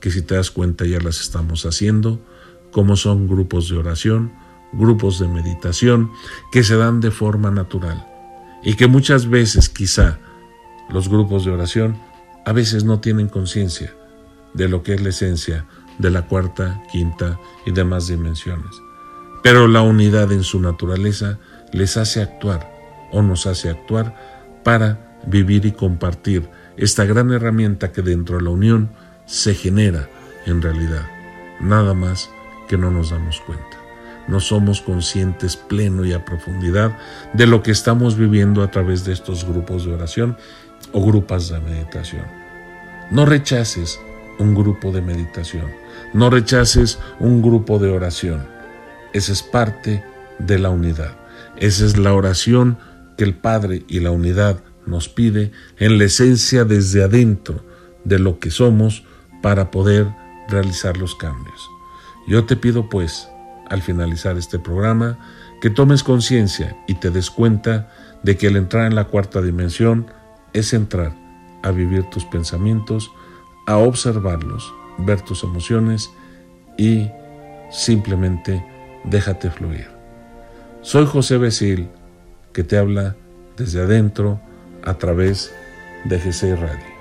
que 0.00 0.10
si 0.10 0.22
te 0.22 0.34
das 0.34 0.50
cuenta 0.50 0.84
ya 0.84 0.98
las 1.00 1.20
estamos 1.20 1.64
haciendo, 1.64 2.20
como 2.70 2.96
son 2.96 3.28
grupos 3.28 3.68
de 3.68 3.76
oración, 3.76 4.32
grupos 4.72 5.18
de 5.18 5.28
meditación, 5.28 6.10
que 6.50 6.64
se 6.64 6.76
dan 6.76 7.00
de 7.00 7.10
forma 7.10 7.50
natural 7.50 8.06
y 8.62 8.74
que 8.74 8.86
muchas 8.86 9.28
veces 9.28 9.68
quizá 9.68 10.18
los 10.90 11.08
grupos 11.08 11.44
de 11.44 11.50
oración 11.50 11.96
a 12.44 12.52
veces 12.52 12.84
no 12.84 13.00
tienen 13.00 13.28
conciencia 13.28 13.94
de 14.54 14.68
lo 14.68 14.82
que 14.82 14.94
es 14.94 15.02
la 15.02 15.10
esencia 15.10 15.66
de 15.98 16.10
la 16.10 16.26
cuarta, 16.26 16.82
quinta 16.90 17.38
y 17.66 17.72
demás 17.72 18.08
dimensiones. 18.08 18.70
Pero 19.42 19.68
la 19.68 19.82
unidad 19.82 20.32
en 20.32 20.42
su 20.42 20.60
naturaleza 20.60 21.38
les 21.72 21.96
hace 21.96 22.22
actuar 22.22 22.70
o 23.12 23.22
nos 23.22 23.46
hace 23.46 23.70
actuar 23.70 24.14
para 24.64 25.18
vivir 25.26 25.66
y 25.66 25.72
compartir 25.72 26.48
esta 26.76 27.04
gran 27.04 27.30
herramienta 27.32 27.92
que 27.92 28.02
dentro 28.02 28.38
de 28.38 28.44
la 28.44 28.50
unión 28.50 28.90
se 29.26 29.54
genera 29.54 30.08
en 30.46 30.62
realidad. 30.62 31.06
Nada 31.60 31.94
más 31.94 32.30
que 32.68 32.78
no 32.78 32.90
nos 32.90 33.10
damos 33.10 33.40
cuenta. 33.40 33.78
No 34.28 34.40
somos 34.40 34.80
conscientes 34.80 35.56
pleno 35.56 36.04
y 36.04 36.12
a 36.12 36.24
profundidad 36.24 36.96
de 37.32 37.46
lo 37.46 37.62
que 37.62 37.72
estamos 37.72 38.16
viviendo 38.16 38.62
a 38.62 38.70
través 38.70 39.04
de 39.04 39.12
estos 39.12 39.44
grupos 39.44 39.84
de 39.84 39.94
oración 39.94 40.36
o 40.92 41.04
grupos 41.04 41.48
de 41.50 41.60
meditación. 41.60 42.24
No 43.10 43.26
rechaces 43.26 44.00
un 44.38 44.54
grupo 44.54 44.92
de 44.92 45.02
meditación. 45.02 45.70
No 46.12 46.30
rechaces 46.30 46.98
un 47.20 47.42
grupo 47.42 47.78
de 47.78 47.90
oración. 47.90 48.46
Esa 49.12 49.32
es 49.32 49.42
parte 49.42 50.04
de 50.38 50.58
la 50.58 50.70
unidad. 50.70 51.16
Esa 51.56 51.84
es 51.84 51.96
la 51.96 52.14
oración 52.14 52.78
que 53.16 53.24
el 53.24 53.34
Padre 53.34 53.84
y 53.88 54.00
la 54.00 54.10
unidad 54.10 54.62
nos 54.86 55.08
pide 55.08 55.52
en 55.78 55.98
la 55.98 56.04
esencia 56.04 56.64
desde 56.64 57.04
adentro 57.04 57.64
de 58.04 58.18
lo 58.18 58.38
que 58.38 58.50
somos 58.50 59.04
para 59.42 59.70
poder 59.70 60.08
realizar 60.48 60.96
los 60.96 61.14
cambios. 61.14 61.68
Yo 62.26 62.44
te 62.44 62.56
pido 62.56 62.88
pues, 62.88 63.28
al 63.68 63.82
finalizar 63.82 64.36
este 64.36 64.58
programa, 64.58 65.18
que 65.60 65.70
tomes 65.70 66.02
conciencia 66.02 66.76
y 66.88 66.94
te 66.94 67.10
des 67.10 67.30
cuenta 67.30 67.92
de 68.22 68.36
que 68.36 68.48
el 68.48 68.56
entrar 68.56 68.86
en 68.86 68.94
la 68.94 69.04
cuarta 69.04 69.40
dimensión 69.40 70.06
es 70.52 70.72
entrar 70.72 71.14
a 71.62 71.70
vivir 71.70 72.04
tus 72.10 72.24
pensamientos, 72.24 73.10
a 73.66 73.78
observarlos, 73.78 74.72
ver 74.98 75.20
tus 75.20 75.44
emociones 75.44 76.10
y 76.76 77.08
simplemente 77.70 78.64
déjate 79.04 79.50
fluir. 79.50 79.88
Soy 80.82 81.06
José 81.06 81.38
Besil, 81.38 81.88
que 82.52 82.64
te 82.64 82.76
habla 82.76 83.16
desde 83.56 83.82
adentro 83.82 84.40
a 84.84 84.94
través 84.94 85.54
de 86.04 86.18
GC 86.18 86.56
Radio. 86.56 86.91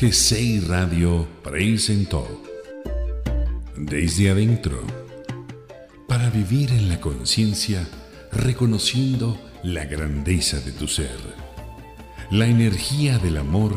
G6 0.00 0.66
Radio 0.66 1.28
presentó 1.44 2.26
Desde 3.76 4.30
Adentro 4.30 4.80
para 6.08 6.30
vivir 6.30 6.70
en 6.70 6.88
la 6.88 6.98
conciencia 7.02 7.86
reconociendo 8.32 9.38
la 9.62 9.84
grandeza 9.84 10.58
de 10.60 10.72
tu 10.72 10.88
ser, 10.88 11.18
la 12.30 12.46
energía 12.46 13.18
del 13.18 13.36
amor 13.36 13.74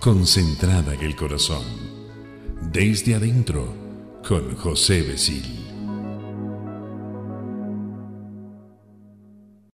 concentrada 0.00 0.94
en 0.94 1.02
el 1.02 1.14
corazón. 1.14 1.66
Desde 2.72 3.14
Adentro 3.14 3.74
con 4.26 4.56
José 4.56 5.02
Besil. 5.02 5.55